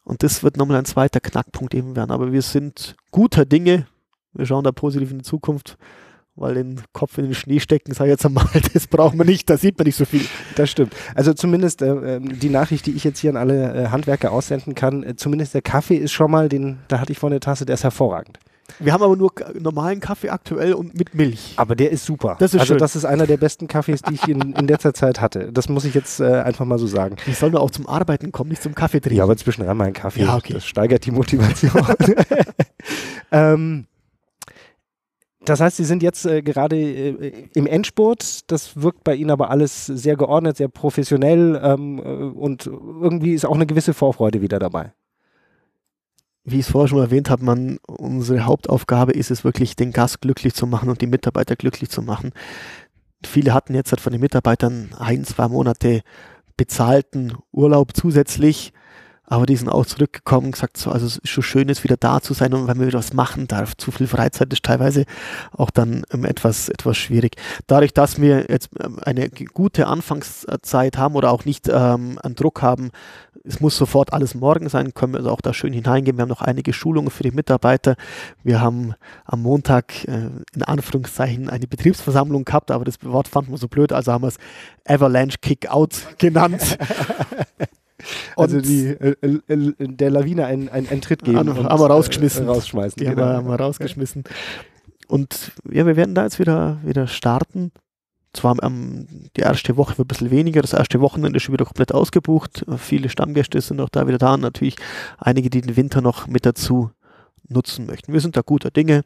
Und 0.05 0.23
das 0.23 0.43
wird 0.43 0.57
nochmal 0.57 0.79
ein 0.79 0.85
zweiter 0.85 1.21
Knackpunkt 1.21 1.75
eben 1.75 1.95
werden. 1.95 2.11
Aber 2.11 2.33
wir 2.33 2.43
sind 2.43 2.97
guter 3.11 3.45
Dinge. 3.45 3.87
Wir 4.33 4.47
schauen 4.47 4.65
da 4.65 4.73
positiv 4.73 5.11
in 5.11 5.19
die 5.19 5.25
Zukunft 5.25 5.77
weil 6.41 6.55
den 6.55 6.81
Kopf 6.93 7.19
in 7.19 7.25
den 7.25 7.35
Schnee 7.35 7.61
stecken, 7.61 7.93
sag 7.95 8.07
ich 8.07 8.11
jetzt 8.11 8.27
einmal, 8.27 8.47
das 8.73 8.87
braucht 8.87 9.15
man 9.15 9.27
nicht, 9.27 9.49
da 9.51 9.57
sieht 9.57 9.79
man 9.79 9.87
nicht 9.87 9.97
so 9.97 10.05
viel. 10.05 10.25
Das 10.57 10.71
stimmt. 10.71 10.95
Also 11.15 11.33
zumindest 11.33 11.83
äh, 11.83 12.17
ähm, 12.17 12.39
die 12.39 12.51
Nachricht, 12.51 12.87
die 12.87 12.93
ich 12.93 13.05
jetzt 13.05 13.19
hier 13.19 13.31
an 13.31 13.37
alle 13.37 13.75
äh, 13.75 13.89
Handwerker 13.89 14.33
aussenden 14.33 14.75
kann, 14.75 15.03
äh, 15.03 15.17
zumindest 15.17 15.55
der 15.55 15.63
Kaffee 15.63 15.97
ist 15.97 16.13
schon 16.13 16.31
mal, 16.31 16.49
den, 16.49 16.79
da 16.89 17.01
hatte 17.01 17.13
ich 17.13 17.19
vorne 17.19 17.35
eine 17.35 17.41
Tasse, 17.41 17.67
der 17.67 17.75
ist 17.75 17.85
hervorragend. 17.85 18.39
Wir 18.79 18.93
haben 18.93 19.03
aber 19.03 19.17
nur 19.17 19.33
normalen 19.59 20.01
Kaffee 20.01 20.29
aktuell 20.29 20.75
und 20.75 20.97
mit 20.97 21.15
Milch. 21.15 21.55
Aber 21.57 21.75
der 21.75 21.91
ist 21.91 22.05
super. 22.05 22.37
Das 22.39 22.55
ist 22.55 22.61
also 22.61 22.75
schön. 22.75 22.79
das 22.79 22.97
ist 22.97 23.05
einer 23.05 23.27
der 23.27 23.39
besten 23.39 23.67
Kaffees, 23.67 24.03
die 24.03 24.15
ich 24.15 24.29
in, 24.29 24.53
in 24.53 24.69
letzter 24.69 24.95
Zeit 24.95 25.21
hatte. 25.21 25.51
Das 25.53 25.69
muss 25.69 25.85
ich 25.85 25.95
jetzt 25.95 26.21
äh, 26.21 26.43
einfach 26.43 26.65
mal 26.65 26.79
so 26.79 26.87
sagen. 26.87 27.17
Ich 27.27 27.39
soll 27.39 27.51
nur 27.51 27.61
auch 27.61 27.71
zum 27.71 27.89
Arbeiten 27.89 28.31
kommen, 28.31 28.51
nicht 28.51 28.63
zum 28.63 28.75
Kaffee 28.75 29.01
trinken. 29.01 29.19
Ja, 29.19 29.25
aber 29.25 29.37
zwischendrin 29.37 29.77
mal 29.77 29.85
einen 29.85 29.95
Kaffee. 29.95 30.23
Ja, 30.23 30.37
okay. 30.37 30.53
Das 30.53 30.67
steigert 30.67 31.05
die 31.07 31.11
Motivation. 31.11 31.73
ähm, 33.33 33.87
das 35.49 35.61
heißt, 35.61 35.77
Sie 35.77 35.85
sind 35.85 36.03
jetzt 36.03 36.27
äh, 36.27 36.43
gerade 36.43 36.77
äh, 36.77 37.45
im 37.55 37.67
Endspurt. 37.67 38.51
Das 38.51 38.81
wirkt 38.81 39.05
bei 39.05 39.15
Ihnen 39.15 39.31
aber 39.31 39.51
alles 39.51 39.87
sehr 39.87 40.17
geordnet, 40.17 40.57
sehr 40.57 40.69
professionell 40.69 41.61
ähm, 41.63 41.99
äh, 41.99 42.03
und 42.03 42.67
irgendwie 42.67 43.35
ist 43.35 43.45
auch 43.45 43.55
eine 43.55 43.67
gewisse 43.67 43.95
Vorfreude 43.95 44.41
wieder 44.41 44.59
dabei. 44.59 44.93
Wie 46.45 46.61
ich 46.61 46.67
es 46.67 46.73
vorher 46.73 46.89
schon 46.89 47.01
erwähnt 47.01 47.29
habe, 47.31 47.45
man, 47.45 47.79
unsere 47.87 48.47
Hauptaufgabe 48.47 49.13
ist 49.13 49.31
es 49.31 49.45
wirklich, 49.45 49.77
den 49.77 49.93
Gast 49.93 50.21
glücklich 50.23 50.55
zu 50.55 50.67
machen 50.67 50.89
und 50.89 51.01
die 51.01 51.07
Mitarbeiter 51.07 51.57
glücklich 51.57 51.91
zu 51.91 52.01
machen. 52.01 52.33
Viele 53.25 53.53
hatten 53.53 53.75
jetzt 53.75 53.93
halt 53.93 54.01
von 54.01 54.13
den 54.13 54.21
Mitarbeitern 54.21 54.91
ein, 54.99 55.25
zwei 55.25 55.49
Monate 55.49 56.03
bezahlten 56.57 57.35
Urlaub 57.53 57.95
zusätzlich 57.95 58.73
aber 59.31 59.45
die 59.45 59.57
sind 59.57 59.69
auch 59.69 59.85
zurückgekommen 59.85 60.47
und 60.47 60.53
gesagt, 60.53 60.79
so, 60.79 60.91
also 60.91 61.05
es 61.05 61.19
ist 61.19 61.29
schon 61.29 61.43
schön, 61.43 61.69
jetzt 61.69 61.85
wieder 61.85 61.99
da 61.99 62.21
zu 62.23 62.33
sein 62.33 62.55
und 62.55 62.67
wenn 62.67 62.79
man 62.79 62.87
wieder 62.87 62.99
was 62.99 63.13
machen 63.13 63.47
darf. 63.47 63.77
Zu 63.77 63.91
viel 63.91 64.07
Freizeit 64.07 64.51
ist 64.53 64.65
teilweise 64.65 65.05
auch 65.53 65.71
dann 65.71 66.05
ähm, 66.13 66.25
etwas, 66.25 66.71
etwas 66.71 66.97
schwierig. 66.97 67.37
Dadurch, 67.67 67.93
dass 67.93 68.21
wir 68.21 68.47
jetzt 68.49 68.71
ähm, 68.83 68.99
eine 69.05 69.29
gute 69.29 69.87
Anfangszeit 69.87 70.97
haben 70.97 71.15
oder 71.15 71.31
auch 71.31 71.45
nicht 71.45 71.69
ähm, 71.69 72.19
einen 72.23 72.37
Druck 72.37 72.63
haben, 72.63 72.91
es 73.45 73.61
muss 73.61 73.77
sofort 73.77 74.13
alles 74.13 74.35
morgen 74.35 74.69
sein, 74.69 74.95
können 74.95 75.13
wir 75.13 75.19
also 75.19 75.31
auch 75.31 75.41
da 75.41 75.53
schön 75.53 75.73
hineingehen. 75.73 76.17
Wir 76.17 76.23
haben 76.23 76.29
noch 76.29 76.43
einige 76.43 76.73
Schulungen 76.73 77.11
für 77.11 77.23
die 77.23 77.31
Mitarbeiter. 77.31 77.97
Wir 78.43 78.61
haben 78.61 78.95
am 79.25 79.43
Montag 79.43 80.05
äh, 80.05 80.31
in 80.55 80.63
Anführungszeichen 80.63 81.51
eine 81.51 81.67
Betriebsversammlung 81.67 82.45
gehabt, 82.45 82.71
aber 82.71 82.85
das 82.85 82.97
Wort 83.03 83.29
fanden 83.29 83.51
wir 83.51 83.59
so 83.59 83.69
blöd, 83.69 83.93
also 83.93 84.13
haben 84.13 84.23
wir 84.23 84.29
es 84.29 84.39
Avalanche 84.87 85.39
Kick-Out 85.41 86.19
genannt. 86.19 86.79
Also 88.37 88.61
die, 88.61 88.87
äh, 88.87 89.17
äh, 89.21 89.39
äh, 89.49 89.75
der 89.79 90.11
Lawine 90.11 90.47
einen, 90.47 90.69
einen 90.69 91.01
Tritt 91.01 91.25
geben. 91.25 91.39
Haben, 91.39 91.57
wir 91.57 91.87
rausgeschmissen. 91.87 92.47
Äh, 92.47 92.51
rausschmeißen. 92.51 92.99
Die 92.99 93.05
genau. 93.05 93.23
haben, 93.23 93.29
wir, 93.29 93.37
haben 93.37 93.49
wir 93.49 93.65
rausgeschmissen. 93.65 94.25
Und 95.09 95.53
ja, 95.71 95.87
wir 95.87 95.97
werden 95.97 96.15
da 96.15 96.25
jetzt 96.25 96.39
wieder, 96.39 96.79
wieder 96.85 97.07
starten. 97.07 97.73
Zwar 98.35 98.63
ähm, 98.63 99.07
die 99.37 99.41
erste 99.41 99.77
Woche 99.77 99.97
wird 99.99 100.07
ein 100.07 100.09
bisschen 100.09 100.31
weniger, 100.31 100.61
das 100.61 100.75
erste 100.75 101.01
Wochenende 101.01 101.39
ist 101.39 101.45
schon 101.45 101.55
wieder 101.55 101.65
komplett 101.65 101.93
ausgebucht. 101.93 102.65
Viele 102.77 103.09
Stammgäste 103.09 103.61
sind 103.61 103.79
noch 103.79 103.89
da 103.89 104.07
wieder 104.07 104.19
da 104.19 104.35
und 104.35 104.43
natürlich 104.43 104.77
einige, 105.19 105.49
die 105.49 105.63
den 105.63 105.77
Winter 105.77 106.03
noch 106.03 106.27
mit 106.27 106.45
dazu 106.45 106.91
nutzen 107.49 107.87
möchten. 107.87 108.13
Wir 108.13 108.21
sind 108.21 108.37
da 108.37 108.43
guter 108.43 108.71
Dinge. 108.71 109.03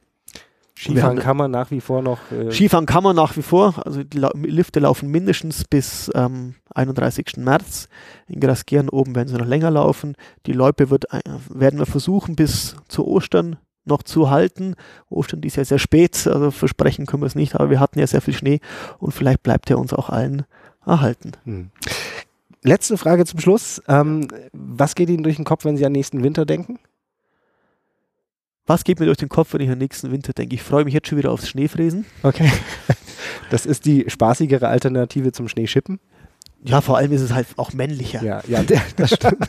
Skifahren 0.79 1.19
kann 1.19 1.37
man 1.37 1.51
nach 1.51 1.71
wie 1.71 1.81
vor 1.81 2.03
noch. 2.03 2.19
Äh 2.33 2.51
Skifahren 2.51 2.87
kann 2.87 3.05
man 3.05 3.15
nach 3.15 3.37
wie 3.37 3.43
vor. 3.43 3.75
Also 3.85 4.03
die 4.03 4.19
Lifte 4.19 4.81
laufen 4.81 5.11
mindestens 5.11 5.65
bis 5.65 6.11
ähm, 6.15 6.55
31. 6.75 7.37
März. 7.37 7.89
In 8.27 8.41
Graskieren 8.41 8.89
oben 8.89 9.15
werden 9.15 9.29
sie 9.29 9.37
noch 9.37 9.47
länger 9.47 9.71
laufen. 9.71 10.17
Die 10.47 10.53
Loipe 10.53 10.91
wird, 10.91 11.13
äh, 11.13 11.21
werden 11.49 11.79
wir 11.79 11.87
versuchen 11.87 12.37
bis 12.37 12.77
zu 12.89 13.07
Ostern 13.07 13.57
noch 13.85 14.03
zu 14.03 14.31
halten. 14.31 14.75
Ostern 15.09 15.43
ist 15.43 15.57
ja 15.57 15.65
sehr 15.65 15.79
spät, 15.79 16.27
also 16.27 16.51
versprechen 16.51 17.07
können 17.07 17.23
wir 17.23 17.27
es 17.27 17.35
nicht, 17.35 17.55
aber 17.55 17.71
wir 17.71 17.81
hatten 17.81 17.99
ja 17.99 18.07
sehr 18.07 18.21
viel 18.21 18.35
Schnee 18.35 18.61
und 18.99 19.13
vielleicht 19.13 19.43
bleibt 19.43 19.71
er 19.71 19.79
uns 19.79 19.93
auch 19.93 20.09
allen 20.09 20.45
erhalten. 20.87 21.33
Hm. 21.45 21.71
Letzte 22.63 22.97
Frage 22.97 23.25
zum 23.25 23.41
Schluss. 23.41 23.83
Ähm, 23.89 24.29
was 24.53 24.95
geht 24.95 25.11
Ihnen 25.11 25.25
durch 25.25 25.37
den 25.37 25.45
Kopf, 25.45 25.65
wenn 25.65 25.77
Sie 25.77 25.85
an 25.85 25.93
nächsten 25.93 26.23
Winter 26.23 26.47
denken? 26.47 26.79
Was 28.67 28.85
geht 28.85 29.01
mir 29.01 29.07
durch 29.07 29.19
den 29.19 29.29
Kopf, 29.29 29.55
wenn 29.55 29.61
ich 29.61 29.69
an 29.69 29.75
den 29.75 29.81
nächsten 29.81 30.13
Winter 30.13 30.33
denke? 30.33 30.55
Ich 30.55 30.63
freue 30.63 30.85
mich 30.85 30.95
jetzt 30.95 31.09
schon 31.09 31.19
wieder 31.19 31.33
aufs 31.33 31.49
Schneefräsen. 31.49 32.07
Okay. 32.23 32.51
Das 33.51 33.67
ist 33.67 33.85
die 33.85 34.09
spaßigere 34.09 34.69
Alternative 34.69 35.31
zum 35.31 35.47
Schneeschippen. 35.47 36.01
Ja, 36.65 36.81
vor 36.81 36.97
allem 36.97 37.13
ist 37.13 37.21
es 37.21 37.35
halt 37.35 37.47
auch 37.57 37.75
männlicher. 37.75 38.23
Ja, 38.23 38.43
ja 38.49 38.65
das 38.97 39.15
stimmt. 39.15 39.47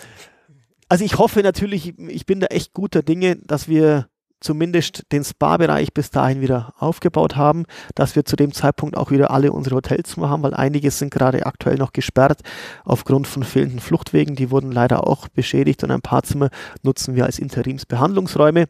also 0.88 1.02
ich 1.02 1.16
hoffe 1.16 1.40
natürlich, 1.40 1.98
ich 1.98 2.26
bin 2.26 2.40
da 2.40 2.48
echt 2.48 2.74
guter 2.74 3.02
Dinge, 3.02 3.36
dass 3.36 3.68
wir 3.68 4.08
zumindest 4.40 5.04
den 5.12 5.24
Spa-Bereich 5.24 5.94
bis 5.94 6.10
dahin 6.10 6.40
wieder 6.40 6.74
aufgebaut 6.78 7.36
haben, 7.36 7.64
dass 7.94 8.16
wir 8.16 8.24
zu 8.24 8.36
dem 8.36 8.52
Zeitpunkt 8.52 8.96
auch 8.96 9.10
wieder 9.10 9.30
alle 9.30 9.52
unsere 9.52 9.76
Hotelzimmer 9.76 10.28
haben, 10.28 10.42
weil 10.42 10.54
einige 10.54 10.90
sind 10.90 11.10
gerade 11.10 11.46
aktuell 11.46 11.76
noch 11.76 11.92
gesperrt 11.92 12.42
aufgrund 12.84 13.26
von 13.26 13.44
fehlenden 13.44 13.80
Fluchtwegen. 13.80 14.36
Die 14.36 14.50
wurden 14.50 14.72
leider 14.72 15.06
auch 15.06 15.28
beschädigt 15.28 15.82
und 15.84 15.90
ein 15.90 16.02
paar 16.02 16.22
Zimmer 16.22 16.50
nutzen 16.82 17.14
wir 17.14 17.24
als 17.24 17.38
Interimsbehandlungsräume. 17.38 18.66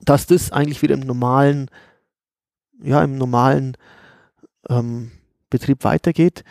Dass 0.00 0.26
das 0.26 0.50
eigentlich 0.52 0.82
wieder 0.82 0.94
im 0.94 1.00
normalen, 1.00 1.70
ja, 2.82 3.02
im 3.02 3.16
normalen 3.16 3.76
ähm, 4.68 5.12
Betrieb 5.48 5.84
weitergeht 5.84 6.42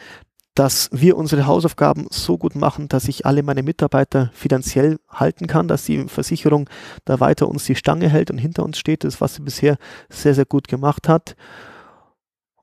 dass 0.56 0.90
wir 0.94 1.18
unsere 1.18 1.46
Hausaufgaben 1.46 2.08
so 2.10 2.38
gut 2.38 2.56
machen, 2.56 2.88
dass 2.88 3.10
ich 3.10 3.26
alle 3.26 3.44
meine 3.44 3.62
Mitarbeiter 3.62 4.32
finanziell 4.34 5.00
halten 5.10 5.48
kann, 5.48 5.68
dass 5.68 5.84
die 5.84 6.08
Versicherung 6.08 6.70
da 7.04 7.20
weiter 7.20 7.50
uns 7.50 7.66
die 7.66 7.76
Stange 7.76 8.08
hält 8.08 8.32
und 8.32 8.38
hinter 8.38 8.64
uns 8.64 8.80
steht, 8.80 9.04
das 9.04 9.20
was 9.20 9.36
sie 9.36 9.42
bisher 9.42 9.78
sehr, 10.10 10.34
sehr 10.34 10.46
gut 10.46 10.70
gemacht 10.70 11.10
hat. 11.10 11.36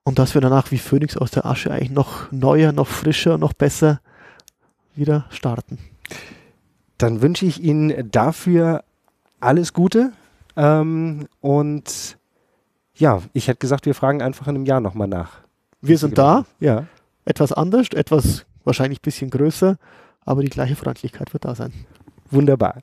Und 0.04 0.18
dass 0.18 0.32
wir 0.32 0.40
danach 0.40 0.70
wie 0.70 0.78
Phönix 0.78 1.18
aus 1.18 1.30
der 1.30 1.44
Asche 1.44 1.70
eigentlich 1.70 1.90
noch 1.90 2.32
neuer, 2.32 2.72
noch 2.72 2.88
frischer, 2.88 3.36
noch 3.36 3.52
besser 3.52 4.00
wieder 4.94 5.26
starten. 5.28 5.78
Dann 6.96 7.20
wünsche 7.20 7.44
ich 7.44 7.62
Ihnen 7.62 8.10
dafür 8.10 8.84
alles 9.38 9.74
Gute. 9.74 10.12
Ähm, 10.56 11.28
und 11.40 12.16
ja, 12.94 13.22
ich 13.34 13.48
hätte 13.48 13.58
gesagt, 13.58 13.84
wir 13.84 13.94
fragen 13.94 14.22
einfach 14.22 14.48
in 14.48 14.56
einem 14.56 14.66
Jahr 14.66 14.80
nochmal 14.80 15.08
nach. 15.08 15.40
Wir 15.82 15.98
sind 15.98 16.16
da. 16.16 16.46
Ja 16.58 16.86
etwas 17.24 17.52
anders, 17.52 17.88
etwas 17.94 18.46
wahrscheinlich 18.64 19.00
ein 19.00 19.02
bisschen 19.04 19.30
größer, 19.30 19.76
aber 20.24 20.42
die 20.42 20.50
gleiche 20.50 20.76
Freundlichkeit 20.76 21.32
wird 21.32 21.44
da 21.44 21.54
sein. 21.54 21.72
Wunderbar. 22.30 22.80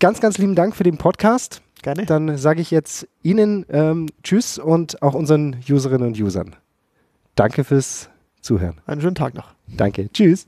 Ganz, 0.00 0.20
ganz 0.20 0.38
lieben 0.38 0.54
Dank 0.54 0.74
für 0.74 0.84
den 0.84 0.98
Podcast. 0.98 1.62
Gerne. 1.82 2.06
Dann 2.06 2.36
sage 2.38 2.60
ich 2.60 2.70
jetzt 2.70 3.06
Ihnen 3.22 3.66
ähm, 3.68 4.08
Tschüss 4.22 4.58
und 4.58 5.02
auch 5.02 5.14
unseren 5.14 5.56
Userinnen 5.68 6.08
und 6.08 6.20
Usern. 6.20 6.56
Danke 7.34 7.64
fürs 7.64 8.08
Zuhören. 8.40 8.80
Einen 8.86 9.00
schönen 9.00 9.14
Tag 9.14 9.34
noch. 9.34 9.54
Danke. 9.66 10.10
Tschüss. 10.12 10.46